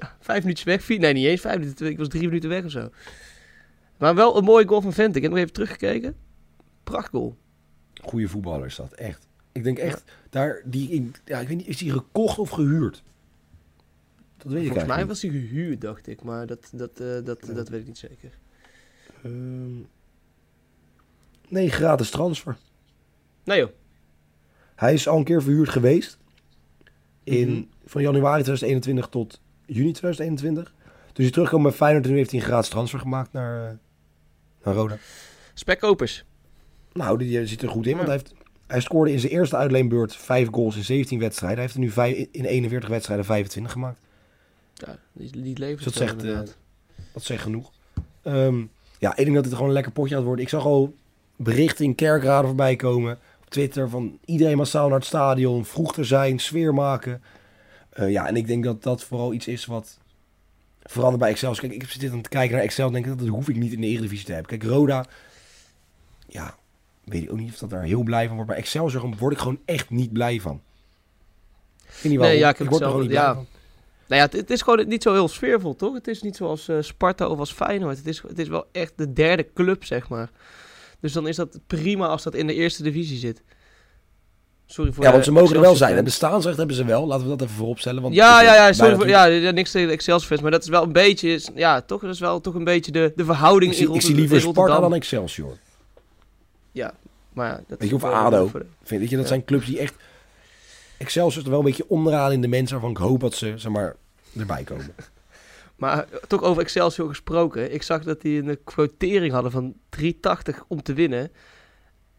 ja, 0.00 0.16
vijf 0.20 0.40
minuutjes 0.40 0.66
weg. 0.66 0.82
Vier, 0.82 0.98
nee, 0.98 1.12
niet 1.12 1.26
eens 1.26 1.40
vijf 1.40 1.58
minuten. 1.58 1.86
Ik 1.86 1.98
was 1.98 2.08
drie 2.08 2.26
minuten 2.26 2.48
weg 2.48 2.64
of 2.64 2.70
zo. 2.70 2.88
Maar 3.96 4.14
wel 4.14 4.36
een 4.36 4.44
mooie 4.44 4.66
goal 4.68 4.80
van 4.80 4.92
Vente. 4.92 5.16
Ik 5.16 5.22
heb 5.22 5.30
nog 5.32 5.40
even 5.40 5.52
teruggekeken. 5.52 6.16
Prachtgoal. 6.84 7.36
Goede 8.02 8.28
voetballer 8.28 8.66
is 8.66 8.76
dat, 8.76 8.92
echt. 8.92 9.26
Ik 9.52 9.64
denk 9.64 9.78
echt, 9.78 10.04
daar, 10.30 10.62
die, 10.64 11.10
ja, 11.24 11.38
ik 11.38 11.48
weet 11.48 11.56
niet, 11.56 11.66
is 11.66 11.76
die 11.76 11.92
gekocht 11.92 12.38
of 12.38 12.50
gehuurd? 12.50 13.02
Dat 14.38 14.52
weet 14.52 14.62
ik 14.62 14.68
Volgens 14.68 14.88
mij 14.88 15.06
was 15.06 15.22
hij 15.22 15.30
gehuurd, 15.30 15.80
dacht 15.80 16.06
ik. 16.06 16.22
Maar 16.22 16.46
dat, 16.46 16.70
dat, 16.72 16.90
eh, 17.00 17.24
dat, 17.24 17.38
Ja. 17.46 17.52
dat 17.52 17.68
weet 17.68 17.80
ik 17.80 17.86
niet 17.86 17.98
zeker. 17.98 18.38
Ehm, 19.24 19.76
nee, 21.48 21.70
gratis 21.70 22.10
transfer. 22.10 22.56
Nee 23.44 23.58
joh. 23.58 23.70
Hij 24.74 24.92
is 24.94 25.08
al 25.08 25.18
een 25.18 25.24
keer 25.24 25.42
verhuurd 25.42 25.68
geweest. 25.68 26.18
In, 27.24 27.48
Mhm. 27.50 27.62
Van 27.84 28.02
januari 28.02 28.42
2021 28.42 29.08
tot 29.08 29.40
juni 29.66 29.92
2021. 29.92 30.74
Dus 31.12 31.24
hij 31.24 31.30
terugkomt 31.30 31.62
bij 31.62 31.72
Feyenoord 31.72 32.04
en 32.04 32.10
nu 32.10 32.16
heeft 32.16 32.30
hij 32.30 32.40
een 32.40 32.46
gratis 32.46 32.68
transfer 32.70 32.98
gemaakt 33.00 33.32
naar, 33.32 33.68
eh, 33.70 33.76
naar 34.64 34.74
Roda. 34.74 34.96
Spekopers. 35.54 36.24
Nou, 36.92 37.18
die, 37.18 37.40
eh, 37.40 37.46
zit 37.46 37.62
er 37.62 37.68
goed 37.68 37.86
in, 37.86 37.94
want 37.96 38.06
hij, 38.08 38.16
heeft, 38.16 38.34
hij 38.66 38.80
scoorde 38.80 39.12
in 39.12 39.18
zijn 39.18 39.32
eerste 39.32 39.56
uitleenbeurt 39.56 40.16
5 40.16 40.48
goals 40.50 40.76
in 40.76 40.84
17 40.84 41.18
wedstrijden. 41.18 41.58
Hij 41.58 41.64
heeft 41.66 41.76
er 41.78 41.84
nu 41.84 41.90
vijf, 41.90 42.26
in 42.30 42.44
41 42.44 42.88
wedstrijden 42.88 43.24
25 43.24 43.72
gemaakt. 43.72 44.00
Ja, 44.86 44.98
die, 45.12 45.42
die 45.42 45.58
leven 45.58 45.76
Dus 45.76 45.84
dat 45.84 45.94
zegt, 45.94 46.24
eh, 46.24 46.40
Dat 47.12 47.22
zegt 47.22 47.42
genoeg. 47.42 47.72
Ehm, 48.22 48.64
ja, 48.98 49.10
ik 49.10 49.24
denk 49.24 49.34
dat 49.34 49.44
het 49.44 49.52
gewoon 49.52 49.68
een 49.68 49.74
lekker 49.74 49.92
potje 49.92 50.14
gaat 50.14 50.24
worden. 50.24 50.44
Ik 50.44 50.50
zag 50.50 50.64
al 50.64 50.94
berichten 51.36 51.84
in 51.84 51.94
kerkraden 51.94 52.46
voorbij 52.46 52.76
komen. 52.76 53.18
Op 53.40 53.50
Twitter 53.50 53.88
van 53.88 54.18
iedereen 54.24 54.56
massaal 54.56 54.88
naar 54.88 54.98
het 54.98 55.06
stadion. 55.06 55.64
Vroeg 55.64 55.96
er 55.96 56.04
zijn, 56.04 56.38
sfeer 56.38 56.74
maken. 56.74 57.22
Eh, 57.90 58.10
ja, 58.10 58.26
en 58.26 58.36
ik 58.36 58.46
denk 58.46 58.64
dat 58.64 58.82
dat 58.82 59.04
vooral 59.04 59.32
iets 59.32 59.46
is 59.46 59.66
wat 59.66 59.98
verandert 60.82 61.20
bij 61.20 61.30
Excelsior. 61.30 61.60
Kijk, 61.60 61.72
ik 61.72 61.80
heb 61.80 62.00
zitten 62.00 62.22
te 62.22 62.28
kijken 62.28 62.56
naar 62.56 62.64
Excel 62.64 62.86
en 62.86 62.92
denk 62.92 63.06
ik, 63.06 63.18
dat 63.18 63.28
hoef 63.28 63.48
ik 63.48 63.56
niet 63.56 63.72
in 63.72 63.80
de 63.80 63.86
Eredivisie 63.86 64.26
te 64.26 64.32
hebben. 64.32 64.58
Kijk, 64.58 64.70
Roda, 64.70 65.04
ja, 66.26 66.54
weet 67.04 67.22
ik 67.22 67.30
ook 67.32 67.38
niet 67.38 67.52
of 67.52 67.58
dat 67.58 67.70
daar 67.70 67.82
heel 67.82 68.02
blij 68.02 68.26
van 68.26 68.34
wordt. 68.34 68.50
Maar 68.50 68.58
Excelsior 68.58 69.14
word 69.18 69.32
ik 69.32 69.38
gewoon 69.38 69.60
echt 69.64 69.90
niet 69.90 70.12
blij 70.12 70.40
van. 70.40 70.60
Ik 72.02 72.02
waarom. 72.02 72.18
Nee, 72.18 72.38
ja, 72.38 72.48
ik 72.48 72.58
heb 72.58 72.68
word 72.68 72.80
het 72.80 72.80
er 72.80 72.86
gewoon 72.86 73.00
niet 73.00 73.10
blij 73.10 73.22
ja. 73.22 73.34
van. 73.34 73.46
Nou 74.08 74.20
ja, 74.20 74.26
het, 74.26 74.32
het 74.32 74.50
is 74.50 74.62
gewoon 74.62 74.88
niet 74.88 75.02
zo 75.02 75.12
heel 75.12 75.28
sfeervol, 75.28 75.76
toch? 75.76 75.94
Het 75.94 76.08
is 76.08 76.22
niet 76.22 76.36
zoals 76.36 76.68
eh, 76.68 76.76
Sparta 76.80 77.26
of 77.28 77.38
als 77.38 77.52
Feyenoord. 77.52 77.96
Het 77.96 78.06
is, 78.06 78.22
het 78.28 78.38
is 78.38 78.48
wel 78.48 78.66
echt 78.72 78.92
de 78.96 79.12
derde 79.12 79.46
club, 79.54 79.84
zeg 79.84 80.08
maar. 80.08 80.30
Dus 81.00 81.12
dan 81.12 81.28
is 81.28 81.36
dat 81.36 81.58
prima 81.66 82.06
als 82.06 82.22
dat 82.22 82.34
in 82.34 82.46
de 82.46 82.54
eerste 82.54 82.82
divisie 82.82 83.18
zit. 83.18 83.42
Sorry 84.66 84.92
voor 84.92 85.04
Ja, 85.04 85.12
want 85.12 85.24
ze 85.24 85.32
mogen 85.32 85.54
er 85.54 85.60
wel 85.60 85.76
zijn. 85.76 85.96
En 85.96 86.04
bestaansrecht 86.04 86.56
hebben 86.56 86.76
ze 86.76 86.84
wel. 86.84 87.06
Laten 87.06 87.22
we 87.24 87.36
dat 87.36 87.42
even 87.42 87.54
vooropstellen. 87.56 88.02
Want 88.02 88.14
Ja, 88.14 88.42
ja, 88.42 88.54
ja, 88.54 88.72
sorry 88.72 88.94
voor, 88.94 89.08
ja, 89.08 89.24
ja, 89.24 89.50
niks 89.50 89.70
tegen 89.70 89.90
Excelsior 89.90 90.42
maar 90.42 90.50
dat 90.50 90.62
is 90.62 90.68
wel 90.68 90.82
een 90.82 90.92
beetje, 90.92 91.28
is- 91.28 91.50
ja, 91.54 91.80
toch, 91.80 92.00
dat 92.00 92.10
is 92.14 92.20
wel 92.20 92.40
toch 92.40 92.54
een 92.54 92.64
beetje 92.64 92.92
de, 92.92 93.12
de 93.16 93.24
verhouding 93.24 93.72
Ik 93.72 93.78
in 93.78 93.86
zie, 93.86 93.94
ik 93.94 94.00
zie 94.02 94.14
liever 94.14 94.40
Sparta 94.40 94.80
dan 94.80 94.94
Excelsior. 94.94 95.56
Maar 97.32 97.48
ja, 97.48 97.60
dat 97.66 97.78
Weet 97.78 97.88
je, 97.88 97.94
of 97.94 98.04
ADO. 98.04 98.50
Vind, 98.82 99.10
je, 99.10 99.16
dat 99.16 99.20
Ja. 99.20 99.26
zijn 99.26 99.44
clubs 99.44 99.66
die 99.66 99.78
echt... 99.78 99.94
Excelsior 100.98 101.38
is 101.38 101.44
er 101.44 101.50
wel 101.50 101.58
een 101.58 101.64
beetje 101.64 101.88
onderaan 101.88 102.32
in 102.32 102.40
de 102.40 102.48
mensen 102.48 102.72
waarvan 102.74 102.90
ik 102.90 102.96
hoop 102.96 103.20
dat 103.20 103.34
ze, 103.34 103.52
zeg 103.56 103.72
maar, 103.72 103.96
erbij 104.38 104.64
komen. 104.64 104.86
Maar 105.76 105.98
eh, 105.98 106.18
toch 106.26 106.42
over 106.42 106.62
Excelsior 106.62 107.08
gesproken. 107.08 107.72
Ik 107.74 107.82
zag 107.82 108.02
dat 108.04 108.20
die 108.20 108.42
een 108.42 108.58
quotering 108.64 109.32
hadden 109.32 109.50
van 109.52 109.74
380 109.88 110.64
om 110.68 110.82
te 110.82 110.92
winnen. 110.92 111.30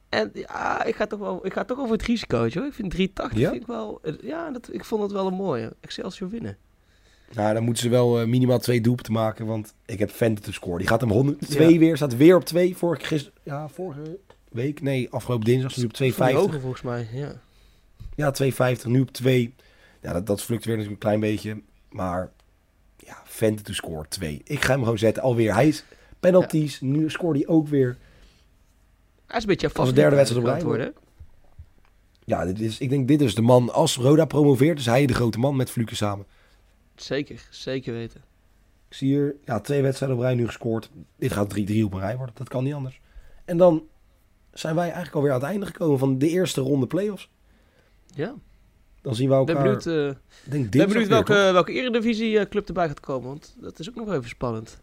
En 0.10 0.32
ja, 0.34 0.84
ik 0.84 0.96
ga 0.96 1.08
toch 1.08 1.20
wel, 1.20 1.46
ik 1.46 1.54
ga 1.54 1.64
toch 1.66 1.80
over 1.80 1.92
het 1.92 2.04
risico, 2.06 2.38
wel. 2.38 2.66
Ik 2.66 2.74
vind 2.74 2.92
380 2.92 3.40
Ja? 3.40 3.50
vind 3.50 3.62
ik 3.62 3.68
wel, 3.68 4.00
eh, 4.04 4.14
ja, 4.22 4.52
dat, 4.52 4.70
ik 4.74 4.86
vond 4.86 5.02
het 5.02 5.12
wel 5.12 5.28
een 5.28 5.34
mooie. 5.34 5.74
Excelsior 5.80 6.30
winnen. 6.30 6.58
Nou, 7.34 7.54
dan 7.54 7.64
moeten 7.64 7.84
ze 7.84 7.90
wel 7.90 8.20
eh, 8.20 8.28
minimaal 8.28 8.60
twee 8.60 8.82
doelpunten 8.82 9.14
maken, 9.14 9.46
want 9.46 9.74
ik 9.86 10.00
heb 10.00 10.12
Vente 10.12 10.42
te 10.42 10.54
scoren. 10.54 10.78
Die 10.80 10.88
gaat 10.88 11.02
hem 11.02 11.12
102 11.12 11.74
Ja. 11.74 11.80
weer, 11.80 11.96
staat 11.96 12.16
weer 12.18 12.36
op 12.36 12.46
2. 12.46 12.78
Vorige, 12.78 13.06
gister, 13.06 13.32
ja, 13.44 13.68
vorige 13.68 14.18
week, 14.52 14.82
nee, 14.82 15.10
afgelopen 15.10 15.46
dinsdag 15.46 15.72
stond 15.72 15.98
hij 15.98 16.08
op 16.08 16.14
Vond 16.14 16.28
die 16.30 16.36
2,50. 16.38 16.42
hoger 16.46 16.62
volgens 16.62 16.82
mij, 16.82 17.08
ja. 17.14 17.42
Ja, 18.20 18.34
2,50, 18.44 18.86
nu 18.86 19.02
op 19.02 19.12
2. 19.12 19.54
Ja, 20.02 20.14
dat, 20.14 20.28
dat 20.28 20.42
fluctueert 20.42 20.78
natuurlijk 20.78 21.04
een 21.04 21.10
klein 21.10 21.34
beetje. 21.34 21.62
Maar 21.90 22.32
ja, 22.98 23.22
Vente 23.24 23.64
to 23.64 23.74
score 23.74 24.08
2. 24.08 24.42
Ik 24.44 24.62
ga 24.62 24.72
hem 24.72 24.84
gewoon 24.84 24.98
zetten. 24.98 25.24
Alweer. 25.24 25.54
Hij 25.54 25.68
is 25.68 25.84
penalties. 26.20 26.82
Nu 26.82 27.10
scoort 27.10 27.36
hij 27.36 27.48
ook 27.48 27.68
weer. 27.68 27.98
Hij 29.26 29.38
is 29.38 29.44
een 29.44 29.50
beetje 29.50 29.74
Als 29.74 29.90
de 29.90 29.96
derde 29.96 30.16
wedstrijd 30.16 30.46
op 30.46 30.52
rij 30.52 30.64
worden. 30.64 30.94
Ja, 32.26 32.46
dit 32.46 32.60
is, 32.60 32.80
ik 32.80 32.90
denk 32.90 33.08
dit 33.08 33.22
is 33.22 33.36
de 33.36 33.42
man. 33.42 33.74
Als 33.74 33.96
Roda 33.96 34.26
promoveert, 34.26 34.80
is 34.80 34.86
hij 34.86 35.06
de 35.06 35.14
grote 35.14 35.40
man 35.40 35.56
met 35.56 35.72
Fluke 35.72 35.96
samen. 35.96 36.26
Zeker, 36.96 37.48
zeker 37.50 37.94
weten. 37.94 38.22
Ik 38.90 38.96
zie 38.96 39.08
hier 39.08 39.36
ja, 39.46 39.60
twee 39.60 39.82
wedstrijden 39.82 40.18
op 40.18 40.24
rij 40.24 40.36
nu 40.36 40.46
gescoord. 40.46 40.90
Dit 41.16 41.32
gaat 41.32 41.60
3-3 41.60 41.84
op 41.84 41.94
een 41.94 42.00
rij 42.00 42.18
worden. 42.18 42.36
Dat 42.36 42.50
kan 42.50 42.64
niet 42.64 42.74
anders. 42.74 43.02
En 43.46 43.58
dan 43.58 43.84
zijn 44.54 44.76
wij 44.76 44.84
eigenlijk 44.84 45.16
alweer 45.16 45.32
aan 45.32 45.40
het 45.40 45.50
einde 45.50 45.66
gekomen 45.66 46.00
van 46.00 46.18
de 46.18 46.30
eerste 46.30 46.62
ronde 46.62 46.88
play-offs. 46.88 47.30
Ja, 48.16 48.34
Dan 49.02 49.16
zien 49.16 49.30
we 49.30 49.44
ben 49.44 49.56
elkaar. 49.56 49.64
benieuwd, 49.64 49.86
eh, 49.86 50.08
ik 50.08 50.52
denk 50.52 50.66
ik 50.66 50.72
ben 50.72 50.88
benieuwd 50.88 51.08
welke, 51.08 51.34
welke 51.34 51.72
eredivisie 51.72 52.40
eh, 52.40 52.50
club 52.50 52.68
erbij 52.68 52.88
gaat 52.88 53.00
komen. 53.00 53.28
Want 53.28 53.56
dat 53.60 53.80
is 53.80 53.90
ook 53.90 53.96
nog 53.96 54.14
even 54.14 54.30
spannend. 54.30 54.82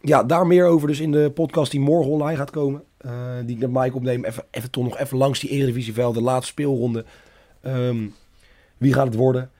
Ja, 0.00 0.24
daar 0.24 0.46
meer 0.46 0.66
over 0.66 0.88
dus 0.88 1.00
in 1.00 1.12
de 1.12 1.30
podcast 1.34 1.70
die 1.70 1.80
morgen 1.80 2.12
online 2.12 2.36
gaat 2.36 2.50
komen. 2.50 2.84
Eh, 2.96 3.36
die 3.44 3.56
ik 3.56 3.68
met 3.68 3.82
Mike 3.82 3.96
opneem. 3.96 4.24
Even, 4.24 4.44
even 4.50 4.70
toch 4.70 4.84
nog 4.84 4.98
even 4.98 5.16
langs 5.18 5.40
die 5.40 5.50
Eredivisie 5.50 5.94
de 5.94 6.20
laatste 6.20 6.52
speelronde. 6.52 7.04
Ehm, 7.60 8.06
wie 8.76 8.92
gaat 8.92 9.06
het 9.06 9.14
worden? 9.14 9.50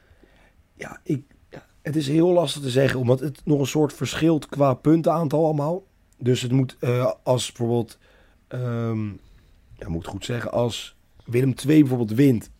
Ja, 0.74 1.00
ik, 1.02 1.22
ja, 1.50 1.66
het 1.82 1.96
is 1.96 2.08
heel 2.08 2.28
lastig 2.28 2.62
te 2.62 2.70
zeggen, 2.70 3.00
omdat 3.00 3.20
het 3.20 3.40
nog 3.44 3.60
een 3.60 3.66
soort 3.66 3.92
verschilt 3.92 4.46
qua 4.46 4.74
puntenaantal 4.74 5.44
allemaal. 5.44 5.84
Dus 6.18 6.42
het 6.42 6.52
moet, 6.52 6.76
als 7.22 7.52
bijvoorbeeld, 7.52 7.98
ehm, 8.48 9.06
ja, 9.76 9.88
moet 9.88 10.06
goed 10.06 10.24
zeggen, 10.24 10.52
als 10.52 10.96
Willem 11.24 11.54
II 11.66 11.80
bijvoorbeeld 11.80 12.12
wint, 12.14 12.50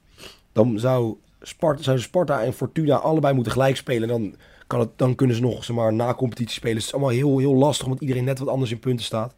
dan 0.65 0.79
zou 0.79 1.17
Sparta, 1.43 1.83
zouden 1.83 2.05
Sparta 2.05 2.43
en 2.43 2.53
Fortuna 2.53 2.97
allebei 2.97 3.35
moeten 3.35 3.53
gelijk 3.53 3.77
spelen. 3.77 4.03
En 4.03 4.09
dan, 4.21 4.35
kan 4.67 4.81
het, 4.81 4.89
dan 4.97 5.15
kunnen 5.15 5.37
ze 5.37 5.43
nog 5.43 5.65
zeg 5.65 5.77
maar, 5.77 5.93
na 5.93 6.15
competitie 6.15 6.55
spelen. 6.55 6.77
Het 6.77 6.85
is 6.87 6.93
allemaal 6.93 7.11
heel, 7.11 7.39
heel 7.39 7.55
lastig, 7.55 7.87
omdat 7.87 8.01
iedereen 8.01 8.25
net 8.25 8.39
wat 8.39 8.49
anders 8.49 8.71
in 8.71 8.79
punten 8.79 9.05
staat. 9.05 9.35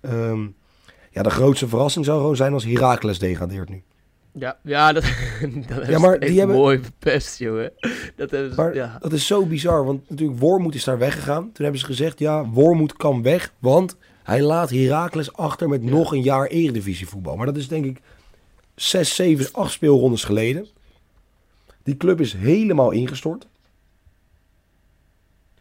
Ehm, 0.00 0.40
ja, 1.10 1.22
de 1.22 1.30
grootste 1.30 1.68
verrassing 1.68 2.04
zou 2.04 2.20
gewoon 2.20 2.36
zijn 2.36 2.52
als 2.52 2.64
Heracles 2.64 3.18
degradeert 3.18 3.68
nu. 3.68 3.82
Ja, 4.34 4.56
ja 4.62 4.92
dat, 4.92 5.02
dat 5.68 5.86
Ja, 5.86 5.98
maar 5.98 6.18
die 6.20 6.38
hebben- 6.38 6.56
mooi 6.56 6.78
verpest, 6.82 7.38
jongen. 7.38 7.72
Dat 8.16 8.30
hebben 8.30 8.50
ze, 8.50 8.56
Maar 8.60 8.74
ja. 8.74 8.96
dat 9.00 9.12
is 9.12 9.26
zo 9.26 9.46
bizar, 9.46 9.84
want 9.84 10.10
natuurlijk 10.10 10.38
Wormoed 10.40 10.74
is 10.74 10.84
daar 10.84 10.98
weggegaan. 10.98 11.42
Toen 11.42 11.62
hebben 11.64 11.80
ze 11.80 11.86
gezegd, 11.86 12.18
ja, 12.18 12.48
Wormoed 12.48 12.92
kan 12.96 13.22
weg, 13.22 13.52
want 13.58 13.96
hij 14.22 14.42
laat 14.42 14.70
Heracles 14.70 15.32
achter 15.32 15.68
met 15.68 15.82
Ja. 15.84 15.90
nog 15.90 16.12
een 16.12 16.22
jaar 16.22 16.46
eredivisie 16.46 17.08
voetbal. 17.08 17.36
Maar 17.36 17.46
dat 17.46 17.56
is 17.56 17.68
denk 17.68 17.84
ik 17.84 18.00
zes, 18.74 19.14
zeven, 19.14 19.52
acht 19.52 19.72
speelrondes 19.72 20.24
geleden. 20.24 20.66
Die 21.82 21.96
club 21.96 22.20
is 22.20 22.32
helemaal 22.32 22.90
ingestort. 22.90 23.46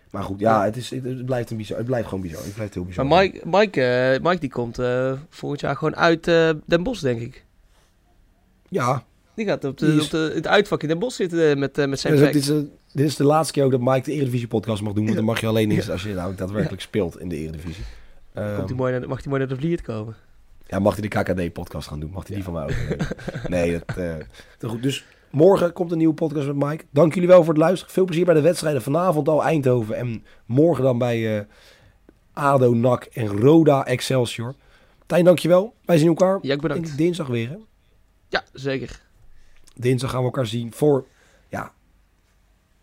Maar 0.10 0.24
goed, 0.24 0.40
ja, 0.40 0.58
Ja. 0.60 0.64
Het, 0.66 0.76
is, 0.78 0.90
het, 0.90 1.26
blijft 1.26 1.52
een 1.52 1.58
bizar. 1.58 1.78
Het 1.78 1.86
blijft 1.86 2.08
gewoon 2.08 2.24
bizar. 2.24 2.44
Het 2.44 2.54
blijft 2.54 2.74
heel 2.74 2.84
bizar. 2.86 3.06
Maar 3.06 3.22
Mike, 3.24 3.42
Mike, 3.48 3.84
eh, 3.84 4.22
Mike 4.24 4.40
die 4.40 4.50
komt 4.50 4.80
eh, 4.80 5.14
volgend 5.30 5.62
jaar 5.62 5.76
gewoon 5.76 5.96
uit 5.96 6.28
eh, 6.28 6.50
Den 6.66 6.84
Bosch, 6.84 7.02
denk 7.02 7.22
ik. 7.22 7.46
Ja, 8.70 9.04
Die 9.34 9.46
gaat 9.46 9.64
op, 9.64 9.78
de, 9.78 9.86
Die 9.86 9.96
is- 10.00 10.04
op 10.06 10.10
de, 10.12 10.32
het 10.36 10.48
uitvak 10.48 10.82
in 10.82 10.88
Den 10.88 11.00
Bosch 11.00 11.16
zitten 11.16 11.60
met, 11.60 11.76
met 11.88 12.00
zijn 12.00 12.14
Dus 12.14 12.22
plek. 12.22 12.34
dit, 12.34 12.42
is, 12.42 12.48
de- 12.48 12.68
dit 12.94 13.06
is 13.08 13.16
de 13.16 13.24
laatste 13.24 13.54
keer 13.54 13.64
ook 13.64 13.72
dat 13.72 13.80
Mike 13.82 14.02
de 14.02 14.12
Eredivisie 14.12 14.48
podcast 14.48 14.82
mag 14.82 14.94
doen. 14.94 15.04
Want 15.04 15.10
Ja. 15.10 15.16
dan 15.16 15.26
mag 15.30 15.40
je 15.42 15.48
alleen 15.48 15.72
eens 15.72 15.90
als 15.90 16.04
je 16.04 16.14
nou 16.14 16.36
daadwerkelijk 16.36 16.82
speelt 16.82 17.20
in 17.20 17.30
de 17.30 17.36
Eredivisie. 17.36 17.84
Ehm, 18.34 18.76
mooi 18.76 18.92
naar, 19.00 19.08
mag 19.08 19.18
hij 19.20 19.28
mooi 19.28 19.40
naar 19.40 19.50
de 19.56 19.56
Vliert 19.62 19.82
komen? 19.82 20.16
Ja, 20.72 20.80
mag 20.80 20.96
hij 20.98 21.10
de 21.10 21.22
KKD 21.22 21.54
podcast 21.54 21.88
gaan 21.88 22.00
doen? 22.00 22.12
Mag 22.12 22.28
hij 22.28 22.36
die 22.36 22.44
van 22.44 22.54
mij 22.54 22.64
ook? 22.64 23.08
Nee, 23.48 23.72
dat, 23.86 23.98
eh, 23.98 24.16
goed. 24.70 24.84
Dus 24.84 25.06
morgen 25.30 25.74
komt 25.74 25.92
een 25.92 25.98
nieuwe 25.98 26.14
podcast 26.14 26.48
met 26.48 26.56
Mike. 26.56 26.86
Dank 26.92 27.14
jullie 27.14 27.30
wel 27.30 27.44
voor 27.44 27.54
het 27.54 27.62
luisteren. 27.64 27.94
Veel 27.94 28.06
plezier 28.06 28.26
bij 28.26 28.34
de 28.34 28.42
wedstrijden. 28.42 28.82
Vanavond 28.82 29.28
al 29.28 29.44
Eindhoven. 29.44 29.96
En 29.96 30.26
morgen 30.46 30.84
dan 30.84 30.98
bij 30.98 31.38
eh, 31.40 31.46
ADO, 32.34 32.74
NAC 32.74 33.04
en 33.04 33.28
Roda 33.28 33.86
Excelsior. 33.86 34.56
Tijn, 35.06 35.26
dankjewel. 35.26 35.74
Wij 35.86 35.98
zien 35.98 36.08
elkaar 36.08 36.40
Ja, 36.42 36.54
ik 36.54 36.62
bedankt. 36.62 36.98
dinsdag 36.98 37.28
weer. 37.28 37.50
Hè? 37.50 37.58
Ja, 38.28 38.44
zeker. 38.54 39.02
Dinsdag 39.76 40.10
gaan 40.10 40.20
we 40.20 40.26
elkaar 40.26 40.48
zien 40.48 40.74
voor 40.74 41.06
ja, 41.50 41.72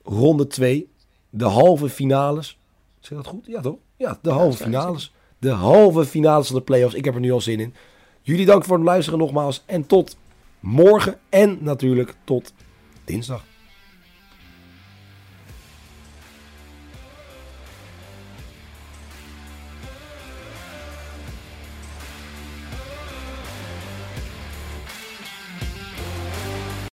ronde 0.03 0.47
2. 0.47 0.93
De 1.31 1.45
halve 1.45 1.89
finales. 1.89 2.59
Zeg 3.01 3.19
dat 3.19 3.27
goed? 3.27 3.47
Ja, 3.47 3.61
toch? 3.61 3.77
Ja, 3.97 4.19
de 4.23 4.31
halve 4.31 4.63
finales. 4.65 5.15
De 5.39 5.51
halve 5.51 6.05
finales 6.05 6.47
van 6.47 6.57
de 6.57 6.63
playoffs. 6.63 6.95
Ik 6.95 7.05
heb 7.05 7.15
er 7.15 7.21
nu 7.21 7.33
al 7.33 7.41
zin 7.41 7.61
in. 7.61 7.75
Jullie 8.23 8.47
dank 8.47 8.65
voor 8.65 8.77
het 8.77 8.87
luisteren 8.87 9.19
nogmaals. 9.19 9.63
En 9.67 9.87
tot 9.87 10.17
morgen. 10.61 11.19
En 11.29 11.59
natuurlijk 11.61 12.15
tot 12.25 12.53
dinsdag. 13.05 13.48